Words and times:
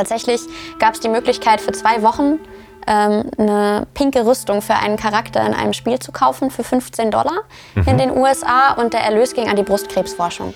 Tatsächlich 0.00 0.40
gab 0.78 0.94
es 0.94 1.00
die 1.00 1.10
Möglichkeit 1.10 1.60
für 1.60 1.72
zwei 1.72 2.00
Wochen 2.00 2.38
ähm, 2.86 3.24
eine 3.36 3.86
pinke 3.92 4.24
Rüstung 4.24 4.62
für 4.62 4.72
einen 4.72 4.96
Charakter 4.96 5.46
in 5.46 5.52
einem 5.52 5.74
Spiel 5.74 5.98
zu 5.98 6.10
kaufen 6.10 6.50
für 6.50 6.64
15 6.64 7.10
Dollar 7.10 7.42
mhm. 7.74 7.84
in 7.86 7.98
den 7.98 8.10
USA 8.10 8.72
und 8.80 8.94
der 8.94 9.00
Erlös 9.00 9.34
ging 9.34 9.50
an 9.50 9.56
die 9.56 9.62
Brustkrebsforschung. 9.62 10.54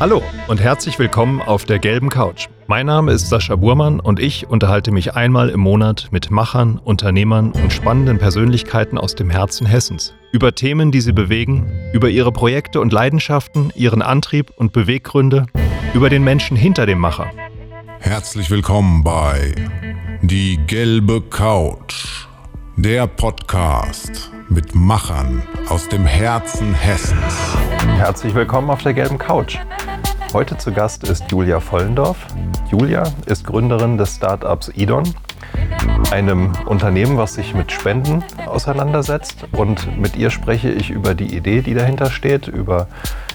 Hallo 0.00 0.22
und 0.48 0.58
herzlich 0.58 0.98
willkommen 0.98 1.42
auf 1.42 1.66
der 1.66 1.80
gelben 1.80 2.08
Couch. 2.08 2.48
Mein 2.66 2.86
Name 2.86 3.12
ist 3.12 3.28
Sascha 3.28 3.56
Burmann 3.56 4.00
und 4.00 4.18
ich 4.18 4.48
unterhalte 4.48 4.90
mich 4.90 5.14
einmal 5.14 5.50
im 5.50 5.60
Monat 5.60 6.08
mit 6.10 6.30
Machern, 6.30 6.80
Unternehmern 6.82 7.52
und 7.52 7.74
spannenden 7.74 8.18
Persönlichkeiten 8.18 8.96
aus 8.96 9.14
dem 9.14 9.28
Herzen 9.28 9.66
Hessens. 9.66 10.14
Über 10.32 10.54
Themen, 10.54 10.90
die 10.92 11.02
sie 11.02 11.12
bewegen, 11.12 11.70
über 11.92 12.08
ihre 12.08 12.32
Projekte 12.32 12.80
und 12.80 12.90
Leidenschaften, 12.90 13.70
ihren 13.74 14.00
Antrieb 14.00 14.50
und 14.56 14.72
Beweggründe, 14.72 15.44
über 15.92 16.08
den 16.08 16.24
Menschen 16.24 16.56
hinter 16.56 16.86
dem 16.86 17.00
Macher. 17.00 17.30
Herzlich 18.02 18.50
willkommen 18.50 19.04
bei 19.04 19.54
Die 20.22 20.58
gelbe 20.66 21.22
Couch, 21.22 22.26
der 22.76 23.06
Podcast 23.06 24.32
mit 24.48 24.74
Machern 24.74 25.40
aus 25.68 25.88
dem 25.88 26.04
Herzen 26.04 26.74
Hessens. 26.74 27.56
Herzlich 27.96 28.34
willkommen 28.34 28.70
auf 28.70 28.82
der 28.82 28.92
gelben 28.92 29.18
Couch. 29.18 29.56
Heute 30.32 30.58
zu 30.58 30.72
Gast 30.72 31.04
ist 31.08 31.30
Julia 31.30 31.60
Vollendorf. 31.60 32.26
Julia 32.72 33.04
ist 33.26 33.46
Gründerin 33.46 33.96
des 33.96 34.16
Startups 34.16 34.72
Idon, 34.74 35.04
einem 36.10 36.52
Unternehmen, 36.66 37.16
was 37.16 37.34
sich 37.34 37.54
mit 37.54 37.70
Spenden 37.70 38.24
auseinandersetzt. 38.46 39.46
Und 39.52 39.96
mit 39.96 40.16
ihr 40.16 40.30
spreche 40.30 40.72
ich 40.72 40.90
über 40.90 41.14
die 41.14 41.36
Idee, 41.36 41.62
die 41.62 41.74
dahinter 41.74 42.10
steht, 42.10 42.48
über 42.48 42.88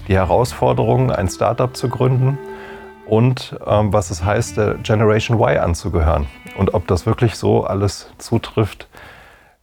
die 0.09 0.15
Herausforderungen, 0.15 1.09
ein 1.09 1.29
Startup 1.29 1.75
zu 1.75 1.87
gründen 1.87 2.37
und 3.07 3.55
ähm, 3.65 3.93
was 3.93 4.11
es 4.11 4.23
heißt, 4.23 4.57
der 4.57 4.75
Generation 4.75 5.39
Y 5.39 5.57
anzugehören 5.57 6.27
und 6.57 6.73
ob 6.73 6.87
das 6.87 7.05
wirklich 7.05 7.35
so 7.35 7.63
alles 7.63 8.07
zutrifft, 8.17 8.87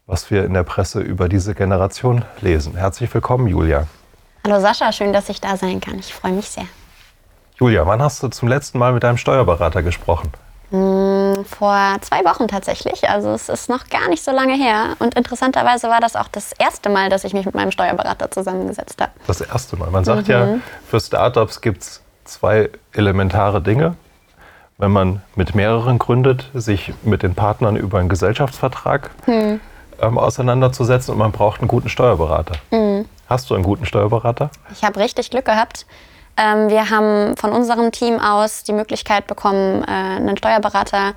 was 0.06 0.30
wir 0.30 0.44
in 0.44 0.55
der 0.55 0.64
Presse 0.64 1.00
über 1.00 1.28
diese 1.28 1.55
Generation 1.55 2.24
lesen. 2.41 2.77
Herzlich 2.77 3.12
willkommen, 3.12 3.46
Julia. 3.46 3.86
Hallo 4.46 4.60
Sascha, 4.60 4.92
schön, 4.92 5.12
dass 5.12 5.28
ich 5.28 5.41
da 5.41 5.56
sein 5.56 5.80
kann. 5.80 5.98
Ich 5.98 6.12
freue 6.12 6.33
mich 6.33 6.48
sehr. 6.48 6.66
Julia, 7.56 7.86
wann 7.86 8.02
hast 8.02 8.22
du 8.22 8.28
zum 8.28 8.48
letzten 8.48 8.78
Mal 8.78 8.92
mit 8.92 9.02
deinem 9.02 9.16
Steuerberater 9.16 9.83
gesprochen? 9.83 10.33
Hm, 10.70 11.44
vor 11.44 11.96
zwei 12.00 12.24
Wochen 12.24 12.48
tatsächlich. 12.48 13.08
Also 13.08 13.30
es 13.30 13.48
ist 13.48 13.68
noch 13.68 13.88
gar 13.88 14.08
nicht 14.08 14.24
so 14.24 14.33
lange 14.33 14.55
her. 14.55 14.96
Und 14.98 15.14
interessanterweise 15.14 15.88
war 15.88 16.00
das 16.00 16.16
auch 16.16 16.28
das 16.28 16.52
erste 16.58 16.88
Mal, 16.88 17.11
dass 17.11 17.24
ich 17.24 17.33
mich 17.33 17.46
mit 17.46 17.55
meinem 17.55 17.70
Steuerberater 17.70 18.30
zusammengesetzt 18.30 19.00
habe. 19.00 19.12
Das 19.27 19.40
erste 19.40 19.77
Mal. 19.77 19.90
Man 19.90 20.05
sagt 20.05 20.28
mhm. 20.28 20.33
ja, 20.33 20.48
für 20.88 21.00
Startups 21.00 21.61
gibt 21.61 21.83
es 21.83 22.03
zwei 22.25 22.70
elementare 22.92 23.61
Dinge. 23.61 23.97
Wenn 24.78 24.91
man 24.91 25.22
mit 25.36 25.55
mehreren 25.55 25.98
gründet, 25.98 26.50
sich 26.53 26.92
mit 27.03 27.22
den 27.22 27.34
Partnern 27.34 27.77
über 27.77 27.98
einen 27.98 28.08
Gesellschaftsvertrag 28.08 29.11
hm. 29.25 29.61
ähm, 30.00 30.19
auseinanderzusetzen 30.19 31.12
und 31.12 31.19
man 31.19 31.30
braucht 31.30 31.61
einen 31.61 31.69
guten 31.69 31.89
Steuerberater. 31.89 32.56
Hm. 32.70 33.05
Hast 33.28 33.48
du 33.50 33.55
einen 33.55 33.62
guten 33.62 33.86
Steuerberater? 33.86 34.50
Ich 34.72 34.83
habe 34.83 34.98
richtig 34.98 35.30
Glück 35.30 35.45
gehabt. 35.45 35.86
Ähm, 36.36 36.69
wir 36.69 36.91
haben 36.91 37.36
von 37.36 37.52
unserem 37.52 37.92
Team 37.92 38.19
aus 38.19 38.64
die 38.64 38.72
Möglichkeit 38.72 39.27
bekommen, 39.28 39.84
äh, 39.84 39.86
einen 39.86 40.36
Steuerberater 40.36 41.14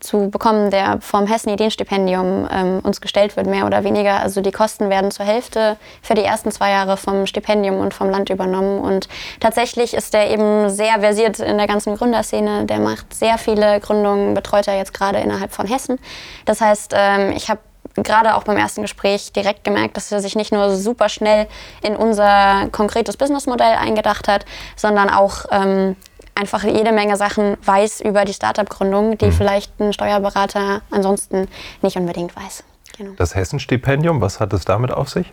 zu 0.00 0.30
bekommen, 0.30 0.70
der 0.70 1.00
vom 1.00 1.26
Hessen-Ideenstipendium 1.26 2.48
ähm, 2.50 2.80
uns 2.82 3.00
gestellt 3.00 3.36
wird, 3.36 3.46
mehr 3.46 3.66
oder 3.66 3.84
weniger. 3.84 4.20
Also 4.20 4.40
die 4.40 4.52
Kosten 4.52 4.90
werden 4.90 5.10
zur 5.10 5.26
Hälfte 5.26 5.76
für 6.02 6.14
die 6.14 6.22
ersten 6.22 6.50
zwei 6.52 6.70
Jahre 6.70 6.96
vom 6.96 7.26
Stipendium 7.26 7.78
und 7.78 7.94
vom 7.94 8.08
Land 8.10 8.30
übernommen. 8.30 8.80
Und 8.80 9.08
tatsächlich 9.40 9.94
ist 9.94 10.14
der 10.14 10.30
eben 10.30 10.70
sehr 10.70 11.00
versiert 11.00 11.40
in 11.40 11.58
der 11.58 11.66
ganzen 11.66 11.96
Gründerszene. 11.96 12.66
Der 12.66 12.78
macht 12.78 13.12
sehr 13.12 13.38
viele 13.38 13.80
Gründungen, 13.80 14.34
betreut 14.34 14.68
er 14.68 14.76
jetzt 14.76 14.94
gerade 14.94 15.18
innerhalb 15.18 15.52
von 15.52 15.66
Hessen. 15.66 15.98
Das 16.44 16.60
heißt, 16.60 16.94
ähm, 16.96 17.32
ich 17.32 17.48
habe 17.48 17.60
gerade 17.94 18.36
auch 18.36 18.44
beim 18.44 18.56
ersten 18.56 18.82
Gespräch 18.82 19.32
direkt 19.32 19.64
gemerkt, 19.64 19.96
dass 19.96 20.12
er 20.12 20.20
sich 20.20 20.36
nicht 20.36 20.52
nur 20.52 20.76
super 20.76 21.08
schnell 21.08 21.46
in 21.82 21.96
unser 21.96 22.68
konkretes 22.70 23.16
Businessmodell 23.16 23.74
eingedacht 23.76 24.28
hat, 24.28 24.44
sondern 24.76 25.10
auch 25.10 25.46
ähm, 25.50 25.96
einfach 26.38 26.64
jede 26.64 26.92
Menge 26.92 27.16
Sachen 27.16 27.56
weiß 27.64 28.00
über 28.00 28.24
die 28.24 28.32
Startup-Gründung, 28.32 29.18
die 29.18 29.26
mhm. 29.26 29.32
vielleicht 29.32 29.80
ein 29.80 29.92
Steuerberater 29.92 30.82
ansonsten 30.90 31.48
nicht 31.82 31.96
unbedingt 31.96 32.34
weiß. 32.36 32.64
Genau. 32.96 33.12
Das 33.16 33.34
Hessenstipendium, 33.34 34.20
was 34.20 34.40
hat 34.40 34.52
es 34.52 34.64
damit 34.64 34.90
auf 34.90 35.08
sich? 35.08 35.32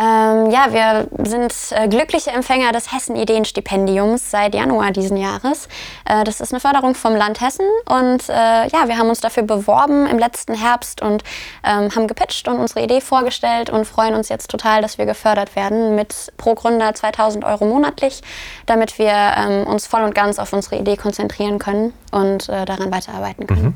Ähm, 0.00 0.50
ja, 0.50 0.68
wir 0.70 1.08
sind 1.26 1.52
äh, 1.72 1.88
glückliche 1.88 2.30
Empfänger 2.30 2.70
des 2.70 2.92
Hessen-Ideenstipendiums 2.92 4.30
seit 4.30 4.54
Januar 4.54 4.92
diesen 4.92 5.16
Jahres. 5.16 5.68
Äh, 6.04 6.22
das 6.22 6.40
ist 6.40 6.52
eine 6.52 6.60
Förderung 6.60 6.94
vom 6.94 7.16
Land 7.16 7.40
Hessen 7.40 7.66
und 7.86 8.28
äh, 8.28 8.32
ja, 8.68 8.86
wir 8.86 8.96
haben 8.96 9.08
uns 9.08 9.20
dafür 9.20 9.42
beworben 9.42 10.06
im 10.06 10.18
letzten 10.18 10.54
Herbst 10.54 11.02
und 11.02 11.24
ähm, 11.64 11.92
haben 11.94 12.06
gepitcht 12.06 12.46
und 12.46 12.58
unsere 12.58 12.82
Idee 12.82 13.00
vorgestellt 13.00 13.70
und 13.70 13.86
freuen 13.86 14.14
uns 14.14 14.28
jetzt 14.28 14.50
total, 14.50 14.82
dass 14.82 14.98
wir 14.98 15.06
gefördert 15.06 15.56
werden 15.56 15.96
mit 15.96 16.32
pro 16.36 16.54
Gründer 16.54 16.94
2000 16.94 17.44
Euro 17.44 17.64
monatlich, 17.64 18.22
damit 18.66 19.00
wir 19.00 19.12
ähm, 19.12 19.66
uns 19.66 19.88
voll 19.88 20.02
und 20.02 20.14
ganz 20.14 20.38
auf 20.38 20.52
unsere 20.52 20.76
Idee 20.76 20.96
konzentrieren 20.96 21.58
können 21.58 21.92
und 22.12 22.48
äh, 22.48 22.64
daran 22.66 22.92
weiterarbeiten 22.92 23.48
können. 23.48 23.62
Mhm. 23.64 23.74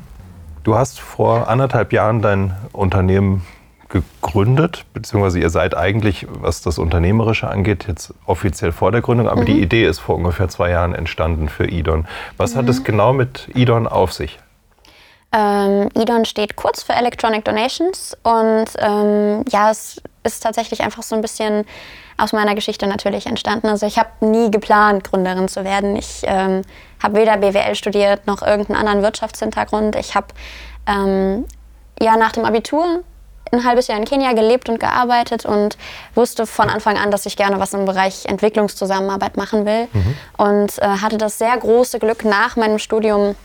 Du 0.63 0.75
hast 0.75 1.01
vor 1.01 1.49
anderthalb 1.49 1.91
Jahren 1.91 2.21
dein 2.21 2.55
Unternehmen 2.71 3.45
gegründet, 3.93 4.85
beziehungsweise 4.93 5.39
ihr 5.39 5.51
seid 5.51 5.77
eigentlich, 5.77 6.25
was 6.27 6.61
das 6.61 6.79
Unternehmerische 6.79 7.47
angeht, 7.47 7.85
jetzt 7.87 8.13
offiziell 8.25 8.71
vor 8.71 8.91
der 8.91 9.01
Gründung, 9.01 9.29
aber 9.29 9.41
mhm. 9.41 9.45
die 9.45 9.61
Idee 9.61 9.85
ist 9.85 9.99
vor 9.99 10.15
ungefähr 10.15 10.49
zwei 10.49 10.71
Jahren 10.71 10.95
entstanden 10.95 11.47
für 11.47 11.65
Idon. 11.65 12.07
Was 12.35 12.53
mhm. 12.53 12.59
hat 12.59 12.69
es 12.69 12.79
mhm. 12.79 12.83
genau 12.85 13.13
mit 13.13 13.49
Idon 13.53 13.87
auf 13.87 14.11
sich? 14.11 14.39
Ähm, 15.31 15.89
Idon 15.95 16.25
steht 16.25 16.55
kurz 16.55 16.83
für 16.83 16.93
Electronic 16.93 17.45
Donations 17.45 18.17
und 18.23 18.65
ähm, 18.77 19.45
ja, 19.49 19.71
es 19.71 20.01
ist 20.23 20.41
tatsächlich 20.41 20.81
einfach 20.81 21.03
so 21.03 21.15
ein 21.15 21.21
bisschen 21.21 21.65
aus 22.17 22.33
meiner 22.33 22.55
Geschichte 22.55 22.87
natürlich 22.87 23.27
entstanden. 23.27 23.67
Also 23.67 23.85
ich 23.85 23.97
habe 23.97 24.09
nie 24.21 24.51
geplant, 24.51 25.03
Gründerin 25.03 25.47
zu 25.47 25.63
werden. 25.63 25.95
Ich 25.95 26.21
ähm, 26.23 26.61
habe 27.01 27.19
weder 27.19 27.37
BWL 27.37 27.75
studiert 27.75 28.27
noch 28.27 28.41
irgendeinen 28.41 28.79
anderen 28.79 29.01
Wirtschaftshintergrund. 29.01 29.95
Ich 29.95 30.15
habe 30.15 30.27
ähm, 30.87 31.45
ja 31.99 32.17
nach 32.17 32.31
dem 32.31 32.45
Abitur 32.45 33.03
ein 33.53 33.63
halbes 33.63 33.87
Jahr 33.87 33.97
in 33.97 34.05
Kenia 34.05 34.33
gelebt 34.33 34.69
und 34.69 34.79
gearbeitet 34.79 35.45
und 35.45 35.77
wusste 36.15 36.45
von 36.45 36.69
Anfang 36.69 36.97
an, 36.97 37.11
dass 37.11 37.25
ich 37.25 37.37
gerne 37.37 37.59
was 37.59 37.73
im 37.73 37.85
Bereich 37.85 38.25
Entwicklungszusammenarbeit 38.25 39.37
machen 39.37 39.65
will. 39.65 39.87
Mhm. 39.93 40.15
Und 40.37 40.79
äh, 40.79 40.87
hatte 40.87 41.17
das 41.17 41.37
sehr 41.37 41.55
große 41.57 41.99
Glück, 41.99 42.25
nach 42.25 42.55
meinem 42.55 42.79
Studium 42.79 43.35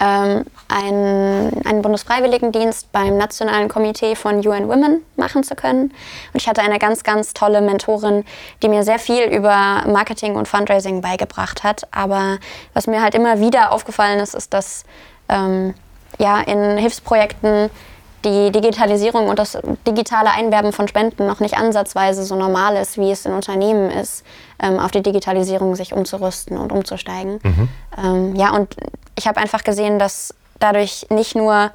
ähm, 0.00 0.44
einen, 0.68 1.66
einen 1.66 1.82
Bundesfreiwilligendienst 1.82 2.90
beim 2.90 3.18
Nationalen 3.18 3.68
Komitee 3.68 4.16
von 4.16 4.36
UN 4.46 4.68
Women 4.68 5.04
machen 5.16 5.44
zu 5.44 5.54
können. 5.54 5.92
Und 6.32 6.40
ich 6.40 6.48
hatte 6.48 6.62
eine 6.62 6.78
ganz, 6.78 7.02
ganz 7.04 7.34
tolle 7.34 7.60
Mentorin, 7.60 8.24
die 8.62 8.68
mir 8.68 8.82
sehr 8.82 8.98
viel 8.98 9.24
über 9.24 9.84
Marketing 9.86 10.36
und 10.36 10.48
Fundraising 10.48 11.02
beigebracht 11.02 11.64
hat. 11.64 11.86
Aber 11.90 12.38
was 12.72 12.86
mir 12.86 13.02
halt 13.02 13.14
immer 13.14 13.40
wieder 13.40 13.72
aufgefallen 13.72 14.20
ist, 14.20 14.34
ist, 14.34 14.54
dass 14.54 14.84
ähm, 15.28 15.74
ja, 16.18 16.40
in 16.40 16.78
Hilfsprojekten 16.78 17.70
die 18.24 18.52
Digitalisierung 18.52 19.28
und 19.28 19.38
das 19.38 19.58
digitale 19.86 20.30
Einwerben 20.30 20.72
von 20.72 20.88
Spenden 20.88 21.26
noch 21.26 21.40
nicht 21.40 21.56
ansatzweise 21.56 22.24
so 22.24 22.36
normal 22.36 22.76
ist, 22.76 22.98
wie 22.98 23.10
es 23.10 23.24
in 23.24 23.32
Unternehmen 23.32 23.90
ist, 23.90 24.24
ähm, 24.62 24.78
auf 24.78 24.90
die 24.90 25.02
Digitalisierung 25.02 25.74
sich 25.74 25.92
umzurüsten 25.92 26.58
und 26.58 26.72
umzusteigen. 26.72 27.40
Mhm. 27.42 27.68
Ähm, 28.02 28.36
ja, 28.36 28.50
und 28.50 28.76
ich 29.16 29.26
habe 29.26 29.40
einfach 29.40 29.64
gesehen, 29.64 29.98
dass 29.98 30.34
dadurch 30.58 31.06
nicht 31.10 31.34
nur 31.34 31.70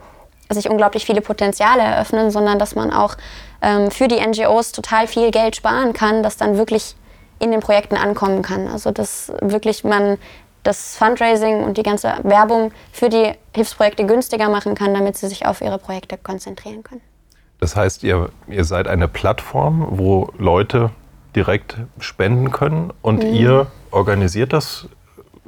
sich 0.49 0.69
unglaublich 0.69 1.05
viele 1.05 1.21
Potenziale 1.21 1.81
eröffnen, 1.81 2.29
sondern 2.29 2.59
dass 2.59 2.75
man 2.75 2.93
auch 2.93 3.15
ähm, 3.61 3.89
für 3.89 4.07
die 4.07 4.19
NGOs 4.19 4.71
total 4.71 5.07
viel 5.07 5.31
Geld 5.31 5.55
sparen 5.55 5.93
kann, 5.93 6.21
das 6.21 6.37
dann 6.37 6.57
wirklich 6.57 6.95
in 7.39 7.51
den 7.51 7.59
Projekten 7.59 7.97
ankommen 7.97 8.43
kann. 8.43 8.67
Also 8.67 8.91
dass 8.91 9.31
wirklich 9.41 9.83
man 9.83 10.17
das 10.65 10.97
Fundraising 10.97 11.63
und 11.63 11.77
die 11.77 11.83
ganze 11.83 12.13
Werbung 12.23 12.71
für 12.91 13.09
die 13.09 13.31
Hilfsprojekte 13.53 14.05
günstiger 14.05 14.49
machen 14.49 14.75
kann, 14.75 14.93
damit 14.93 15.17
sie 15.17 15.27
sich 15.27 15.45
auf 15.45 15.61
ihre 15.61 15.77
Projekte 15.77 16.17
konzentrieren 16.17 16.83
können. 16.83 17.01
Das 17.59 17.75
heißt, 17.75 18.03
ihr, 18.03 18.29
ihr 18.47 18.65
seid 18.65 18.87
eine 18.87 19.07
Plattform, 19.07 19.87
wo 19.91 20.29
Leute 20.37 20.89
direkt 21.35 21.77
spenden 21.99 22.51
können 22.51 22.91
und 23.01 23.23
mhm. 23.23 23.33
ihr 23.33 23.67
organisiert 23.91 24.53
das 24.53 24.87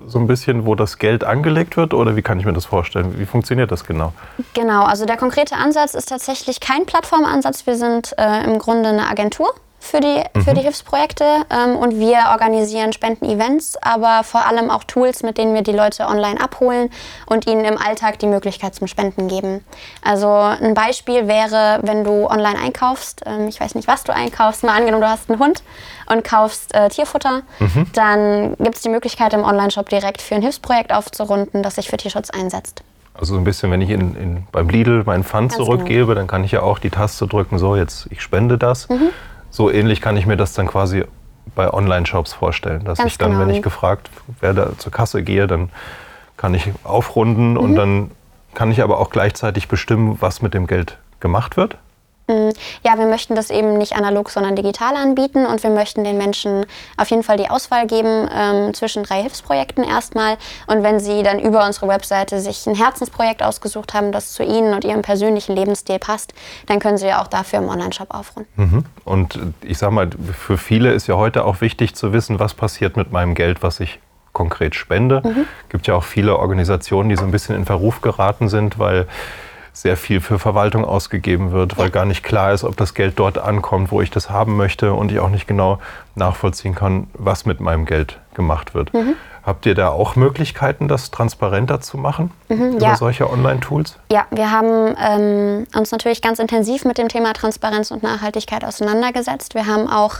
so 0.06 0.19
ein 0.19 0.28
bisschen, 0.28 0.66
wo 0.66 0.75
das 0.75 1.00
Geld 1.00 1.24
angelegt 1.24 1.75
wird 1.75 1.94
oder 1.94 2.16
wie 2.16 2.22
kann 2.22 2.40
ich 2.40 2.46
mir 2.46 2.54
das 2.54 2.66
vorstellen? 2.66 3.18
Wie 3.19 3.25
funktioniert 3.25 3.72
das 3.72 3.84
genau? 3.84 4.14
Genau, 4.54 4.84
also 4.84 5.06
der 5.06 5.18
konkrete 5.18 5.56
Ansatz 5.56 5.96
ist 5.96 6.10
tatsächlich 6.10 6.60
kein 6.60 6.86
Plattformansatz. 6.86 7.66
Wir 7.66 7.75
sind 7.75 8.14
äh, 8.18 8.44
im 8.44 8.60
Grunde 8.60 8.90
eine 8.90 9.10
Agentur 9.10 9.54
für 9.88 10.00
die, 10.00 10.24
mhm. 10.34 10.42
für 10.42 10.54
die 10.54 10.62
Hilfsprojekte 10.62 11.25
ähm, 11.50 11.75
und 11.75 12.00
wir 12.00 12.18
organisieren 12.31 12.94
Spenden-Events, 12.94 13.78
aber 13.81 14.24
vor 14.24 14.45
allem 14.45 14.69
auch 14.69 14.84
Tools, 14.84 15.24
mit 15.24 15.38
denen 15.38 15.54
wir 15.54 15.62
die 15.62 15.72
Leute 15.72 16.07
online 16.07 16.39
abholen 16.39 16.89
und 17.25 17.48
ihnen 17.48 17.66
im 17.66 17.78
Alltag 17.78 18.19
die 18.19 18.28
Möglichkeit 18.28 18.75
zum 18.75 18.88
Spenden 18.88 19.28
geben. 19.28 19.63
Also 20.04 20.30
ein 20.30 20.74
Beispiel 20.74 21.28
wäre, 21.28 21.80
wenn 21.84 22.04
du 22.04 22.28
online 22.28 22.60
einkaufst, 22.60 23.24
ähm, 23.25 23.48
ich 23.48 23.60
weiß 23.60 23.75
nicht, 23.75 23.88
was 23.88 24.04
du 24.04 24.13
einkaufst, 24.13 24.63
mal 24.63 24.75
angenommen, 24.75 25.01
du 25.01 25.10
hast 25.10 25.30
einen 25.30 25.39
Hund 25.39 25.63
und 26.10 26.24
kaufst 26.24 26.74
äh, 26.75 26.90
Tierfutter, 26.90 27.42
mhm. 27.60 27.88
dann 27.94 28.56
gibt 28.57 28.75
es 28.75 28.81
die 28.81 28.90
Möglichkeit 28.90 29.33
im 29.33 29.44
Online-Shop 29.44 29.90
direkt 29.90 30.22
für 30.22 30.36
ein 30.36 30.42
Hilfsprojekt 30.42 30.94
aufzurunden, 30.94 31.63
das 31.63 31.75
sich 31.75 31.90
für 31.90 31.98
Tierschutz 31.98 32.30
einsetzt. 32.30 32.83
Also 33.19 33.33
so 33.33 33.40
ein 33.40 33.44
bisschen, 33.44 33.72
wenn 33.72 33.81
ich 33.81 33.90
in, 33.90 34.16
in, 34.16 34.48
beim 34.51 34.69
Lidl 34.69 35.04
meinen 35.06 35.24
Pfand 35.24 35.51
Ganz 35.51 35.57
zurückgebe, 35.57 36.06
genau. 36.06 36.16
dann 36.16 36.28
kann 36.28 36.44
ich 36.44 36.51
ja 36.51 36.62
auch 36.62 36.78
die 36.78 36.92
Taste 36.92 37.25
drücken, 37.28 37.57
so 37.57 37.75
jetzt 37.75 38.07
ich 38.12 38.22
spende 38.22 38.57
das. 38.57 38.90
Mhm. 38.90 39.10
So 39.57 39.71
ähnlich 39.71 40.01
kann 40.01 40.15
ich 40.18 40.27
mir 40.27 40.38
das 40.38 40.54
dann 40.54 40.68
quasi 40.68 41.04
bei 41.56 41.74
Online-Shops 41.74 42.31
vorstellen, 42.33 42.86
dass 42.86 43.00
Ganz 43.00 43.12
ich 43.13 43.18
dann, 43.18 43.31
genau. 43.31 43.42
wenn 43.42 43.50
ich 43.50 43.63
gefragt 43.63 44.12
werde, 44.39 44.74
zur 44.77 44.92
Kasse 44.92 45.24
gehe, 45.24 45.48
dann 45.48 45.69
kann 46.38 46.54
ich 46.54 46.69
aufrunden 46.83 47.54
Mhm. 47.54 47.57
und 47.57 47.75
dann 47.75 48.12
kann 48.54 48.69
ich 48.69 48.83
aber 48.83 49.00
auch 49.00 49.09
gleichzeitig 49.09 49.68
bestimmen, 49.68 50.18
was 50.19 50.44
mit 50.44 50.54
dem 50.54 50.68
Geld 50.68 51.00
gemacht 51.21 51.57
wird. 51.57 51.75
Ja, 52.84 52.98
wir 52.98 53.06
möchten 53.06 53.36
das 53.36 53.50
eben 53.50 53.78
nicht 53.78 53.96
analog, 53.96 54.30
sondern 54.30 54.56
digital 54.56 54.96
anbieten 54.96 55.46
und 55.46 55.64
wir 55.64 55.70
möchten 55.70 56.04
den 56.04 56.18
Menschen 56.18 56.66
auf 56.98 57.10
jeden 57.10 57.24
Fall 57.24 57.38
die 57.38 57.50
Auswahl 57.50 57.88
geben 57.88 58.28
ähm, 58.34 58.74
zwischen 58.74 59.04
drei 59.04 59.22
Hilfsprojekten 59.22 59.84
erstmal. 59.84 60.38
Und 60.68 60.84
wenn 60.84 61.00
sie 61.00 61.24
dann 61.24 61.40
über 61.40 61.66
unsere 61.66 61.88
Webseite 61.88 62.40
sich 62.40 62.68
ein 62.68 62.76
Herzensprojekt 62.76 63.42
ausgesucht 63.42 63.94
haben, 63.94 64.12
das 64.12 64.34
zu 64.34 64.44
ihnen 64.44 64.74
und 64.74 64.84
ihrem 64.84 65.04
persönlichen 65.04 65.56
Lebensstil 65.56 66.00
passt, 66.00 66.34
dann 66.66 66.80
können 66.80 66.98
sie 66.98 67.08
ja 67.08 67.22
auch 67.22 67.28
dafür 67.28 67.60
im 67.60 67.70
Onlineshop 67.70 68.14
aufrunden. 68.14 68.52
Mhm. 68.58 68.86
Und 69.06 69.40
ich 69.62 69.78
sag 69.78 69.92
mal, 69.92 70.10
für 70.38 70.58
viele 70.58 70.92
ist 70.92 71.08
ja 71.08 71.16
heute 71.16 71.46
auch 71.46 71.62
wichtig 71.62 71.96
zu 71.96 72.12
wissen, 72.12 72.40
was 72.40 72.54
passiert 72.54 72.98
mit 72.98 73.12
meinem 73.12 73.36
Geld, 73.36 73.64
was 73.64 73.80
ich 73.80 74.00
konkret 74.34 74.76
spende. 74.76 75.22
gibt 75.70 75.88
ja 75.88 75.96
auch 75.96 76.04
viele 76.04 76.38
Organisationen, 76.38 77.10
die 77.10 77.16
so 77.16 77.24
ein 77.24 77.32
bisschen 77.32 77.56
in 77.56 77.66
Verruf 77.66 78.02
geraten 78.02 78.50
sind, 78.50 78.78
weil 78.78 79.08
sehr 79.82 79.96
viel 79.96 80.22
für 80.22 80.40
Verwaltung 80.40 80.84
ausgegeben 80.84 81.52
wird, 81.52 81.78
weil 81.78 81.92
gar 81.92 82.06
nicht 82.06 82.24
klar 82.24 82.52
ist, 82.52 82.64
ob 82.64 82.76
das 82.78 82.96
Geld 82.96 83.20
dort 83.20 83.38
ankommt, 83.38 83.92
wo 83.92 84.02
ich 84.02 84.10
das 84.10 84.30
haben 84.30 84.58
möchte 84.58 84.94
und 84.94 85.12
ich 85.12 85.20
auch 85.20 85.30
nicht 85.30 85.48
genau 85.48 85.80
nachvollziehen 86.16 86.74
kann, 86.74 87.08
was 87.14 87.46
mit 87.46 87.60
meinem 87.60 87.86
Geld 87.86 88.20
gemacht 88.34 88.74
wird. 88.74 88.92
Habt 89.44 89.66
ihr 89.66 89.76
da 89.76 89.90
auch 89.90 90.18
Möglichkeiten, 90.18 90.88
das 90.90 91.10
transparenter 91.12 91.80
zu 91.80 91.98
machen 91.98 92.32
über 92.50 92.82
ja. 92.82 92.96
solche 92.98 93.30
Online-Tools? 93.30 93.98
Ja, 94.12 94.26
wir 94.32 94.52
haben 94.52 94.96
ähm, 95.00 95.68
uns 95.74 95.92
natürlich 95.92 96.22
ganz 96.22 96.40
intensiv 96.40 96.84
mit 96.84 96.98
dem 96.98 97.08
Thema 97.08 97.32
Transparenz 97.34 97.92
und 97.92 98.04
Nachhaltigkeit 98.04 98.66
auseinandergesetzt. 98.66 99.54
Wir 99.54 99.66
haben 99.68 99.88
auch 99.88 100.16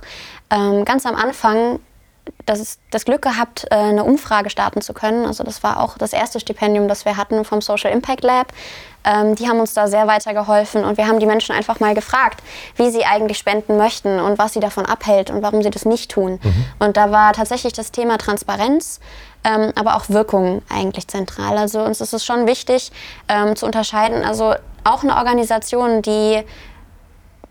ähm, 0.50 0.86
ganz 0.86 1.06
am 1.06 1.16
Anfang 1.16 1.80
das, 2.46 2.80
das 2.92 3.06
Glück 3.06 3.22
gehabt, 3.22 3.66
äh, 3.70 3.76
eine 3.76 4.04
Umfrage 4.04 4.50
starten 4.50 4.82
zu 4.82 4.94
können. 4.94 5.26
Also 5.26 5.44
das 5.44 5.64
war 5.64 5.82
auch 5.82 5.98
das 5.98 6.14
erste 6.14 6.40
Stipendium, 6.40 6.88
das 6.88 7.06
wir 7.06 7.18
hatten 7.18 7.44
vom 7.46 7.62
Social 7.62 7.92
Impact 7.92 8.24
Lab. 8.24 8.48
Ähm, 9.04 9.36
die 9.36 9.48
haben 9.48 9.60
uns 9.60 9.74
da 9.74 9.88
sehr 9.88 10.08
weitergeholfen 10.08 10.84
und 10.84 10.98
wir 10.98 11.08
haben 11.08 11.20
die 11.20 11.26
Menschen 11.26 11.56
einfach 11.56 11.80
mal 11.80 11.94
gefragt, 11.94 12.42
wie 12.76 12.90
sie 12.90 13.06
eigentlich 13.06 13.38
spenden 13.38 13.78
möchten 13.78 14.20
und 14.20 14.38
was 14.38 14.54
sie 14.54 14.60
davon 14.60 14.86
abhält 14.86 15.30
und 15.30 15.42
warum 15.42 15.64
sie 15.64 15.70
das 15.70 15.86
nicht 15.86 16.12
tun. 16.12 16.40
Und 16.80 16.98
da 16.98 17.12
war 17.12 17.34
tatsächlich 17.34 17.74
das 17.74 17.92
Thema 17.92 18.18
Transparenz, 18.18 19.00
ähm, 19.44 19.72
aber 19.76 19.96
auch 19.96 20.10
Wirkung 20.10 20.62
eigentlich 20.70 21.08
zentral. 21.08 21.58
Also 21.58 21.82
uns 21.82 22.02
ist 22.02 22.14
es 22.14 22.26
schon 22.26 22.48
wichtig 22.48 22.92
ähm, 23.30 23.56
zu 23.56 23.66
unterscheiden. 23.66 24.26
Also 24.26 24.56
auch 24.84 25.04
eine 25.04 25.16
Organisation, 25.16 26.02
die 26.02 26.44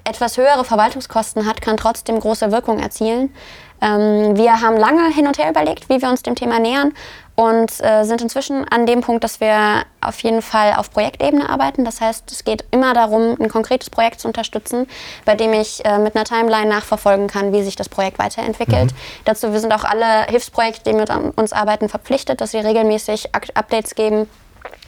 etwas 0.07 0.37
höhere 0.37 0.65
Verwaltungskosten 0.65 1.47
hat, 1.47 1.61
kann 1.61 1.77
trotzdem 1.77 2.19
große 2.21 2.53
Wirkung 2.53 2.79
erzielen. 2.79 3.35
Ähm, 3.81 4.37
wir 4.37 4.61
haben 4.61 4.77
lange 4.77 5.13
hin 5.13 5.27
und 5.27 5.39
her 5.39 5.51
überlegt, 5.51 5.89
wie 5.89 6.01
wir 6.01 6.09
uns 6.09 6.23
dem 6.23 6.35
Thema 6.35 6.59
nähern 6.59 6.95
und 7.35 7.71
äh, 7.85 8.05
sind 8.05 8.23
inzwischen 8.23 8.67
an 8.69 8.87
dem 8.87 9.03
Punkt, 9.03 9.23
dass 9.23 9.41
wir 9.41 9.83
auf 10.01 10.19
jeden 10.21 10.41
Fall 10.41 10.75
auf 10.77 10.91
Projektebene 10.91 11.49
arbeiten. 11.49 11.85
Das 11.85 12.01
heißt, 12.01 12.31
es 12.33 12.45
geht 12.45 12.65
immer 12.71 12.95
darum, 12.95 13.37
ein 13.39 13.51
konkretes 13.51 13.91
Projekt 13.91 14.21
zu 14.21 14.29
unterstützen, 14.29 14.89
bei 15.27 15.35
dem 15.35 15.53
ich 15.53 15.85
äh, 15.85 15.99
mit 15.99 16.17
einer 16.17 16.25
Timeline 16.25 16.71
nachverfolgen 16.71 17.27
kann, 17.27 17.53
wie 17.53 17.63
sich 17.63 17.77
das 17.77 17.91
Projekt 17.91 18.19
weiterentwickelt. 18.19 18.95
Dazu 19.27 19.53
wir 19.53 19.61
sind 19.61 19.75
auch 19.75 19.85
alle 19.85 20.25
Hilfsprojekte, 20.29 20.91
die 20.91 20.97
mit 20.97 21.11
uns 21.37 21.53
arbeiten, 21.53 21.91
verpflichtet, 21.91 22.41
dass 22.41 22.53
sie 22.53 22.59
regelmäßig 22.59 23.35
Updates 23.35 23.95
geben, 23.95 24.31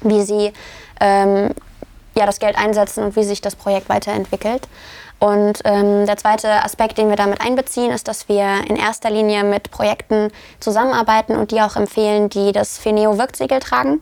wie 0.00 0.22
sie 0.22 0.52
ähm, 1.00 1.50
ja, 2.14 2.24
das 2.24 2.40
Geld 2.40 2.56
einsetzen 2.56 3.04
und 3.04 3.16
wie 3.16 3.24
sich 3.24 3.42
das 3.42 3.54
Projekt 3.54 3.90
weiterentwickelt. 3.90 4.66
Und 5.18 5.60
ähm, 5.64 6.06
der 6.06 6.16
zweite 6.16 6.64
Aspekt, 6.64 6.98
den 6.98 7.08
wir 7.08 7.16
damit 7.16 7.40
einbeziehen, 7.40 7.90
ist, 7.90 8.06
dass 8.06 8.28
wir 8.28 8.46
in 8.68 8.76
erster 8.76 9.10
Linie 9.10 9.42
mit 9.42 9.70
Projekten 9.70 10.30
zusammenarbeiten 10.60 11.36
und 11.36 11.50
die 11.50 11.60
auch 11.60 11.76
empfehlen, 11.76 12.28
die 12.28 12.52
das 12.52 12.78
FENEO 12.78 13.18
Wirksiegel 13.18 13.58
tragen. 13.58 14.00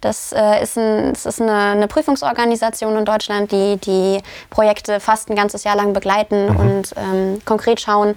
Das, 0.00 0.32
äh, 0.32 0.62
ist, 0.62 0.78
ein, 0.78 1.12
das 1.12 1.26
ist 1.26 1.42
eine, 1.42 1.52
eine 1.52 1.86
Prüfungsorganisation 1.86 2.96
in 2.96 3.04
Deutschland, 3.04 3.52
die 3.52 3.76
die 3.76 4.20
Projekte 4.48 4.98
fast 4.98 5.28
ein 5.28 5.36
ganzes 5.36 5.64
Jahr 5.64 5.76
lang 5.76 5.92
begleiten 5.92 6.48
und 6.48 6.94
ähm, 6.96 7.42
konkret 7.44 7.80
schauen, 7.80 8.14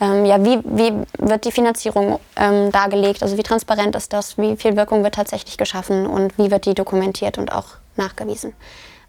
ähm, 0.00 0.24
ja, 0.24 0.42
wie, 0.42 0.60
wie 0.64 0.92
wird 1.18 1.44
die 1.44 1.52
Finanzierung 1.52 2.20
ähm, 2.36 2.72
dargelegt, 2.72 3.22
also 3.22 3.36
wie 3.36 3.42
transparent 3.42 3.96
ist 3.96 4.12
das, 4.12 4.38
wie 4.38 4.56
viel 4.56 4.76
Wirkung 4.76 5.04
wird 5.04 5.14
tatsächlich 5.14 5.58
geschaffen 5.58 6.06
und 6.06 6.36
wie 6.38 6.50
wird 6.50 6.64
die 6.64 6.74
dokumentiert 6.74 7.36
und 7.36 7.52
auch 7.52 7.66
nachgewiesen. 7.96 8.54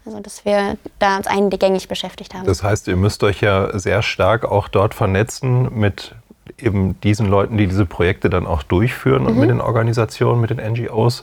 Also 0.08 0.20
dass 0.20 0.46
wir 0.46 0.78
da 0.98 1.18
uns 1.18 1.26
eingängig 1.26 1.86
beschäftigt 1.86 2.32
haben. 2.32 2.46
Das 2.46 2.62
heißt, 2.62 2.88
ihr 2.88 2.96
müsst 2.96 3.22
euch 3.24 3.42
ja 3.42 3.78
sehr 3.78 4.00
stark 4.00 4.46
auch 4.46 4.68
dort 4.68 4.94
vernetzen 4.94 5.68
mit 5.78 6.14
eben 6.56 6.98
diesen 7.02 7.26
Leuten, 7.26 7.58
die 7.58 7.66
diese 7.66 7.84
Projekte 7.84 8.30
dann 8.30 8.46
auch 8.46 8.62
durchführen 8.62 9.26
und 9.26 9.36
mit 9.36 9.50
den 9.50 9.60
Organisationen, 9.60 10.40
mit 10.40 10.48
den 10.48 10.56
NGOs. 10.56 11.22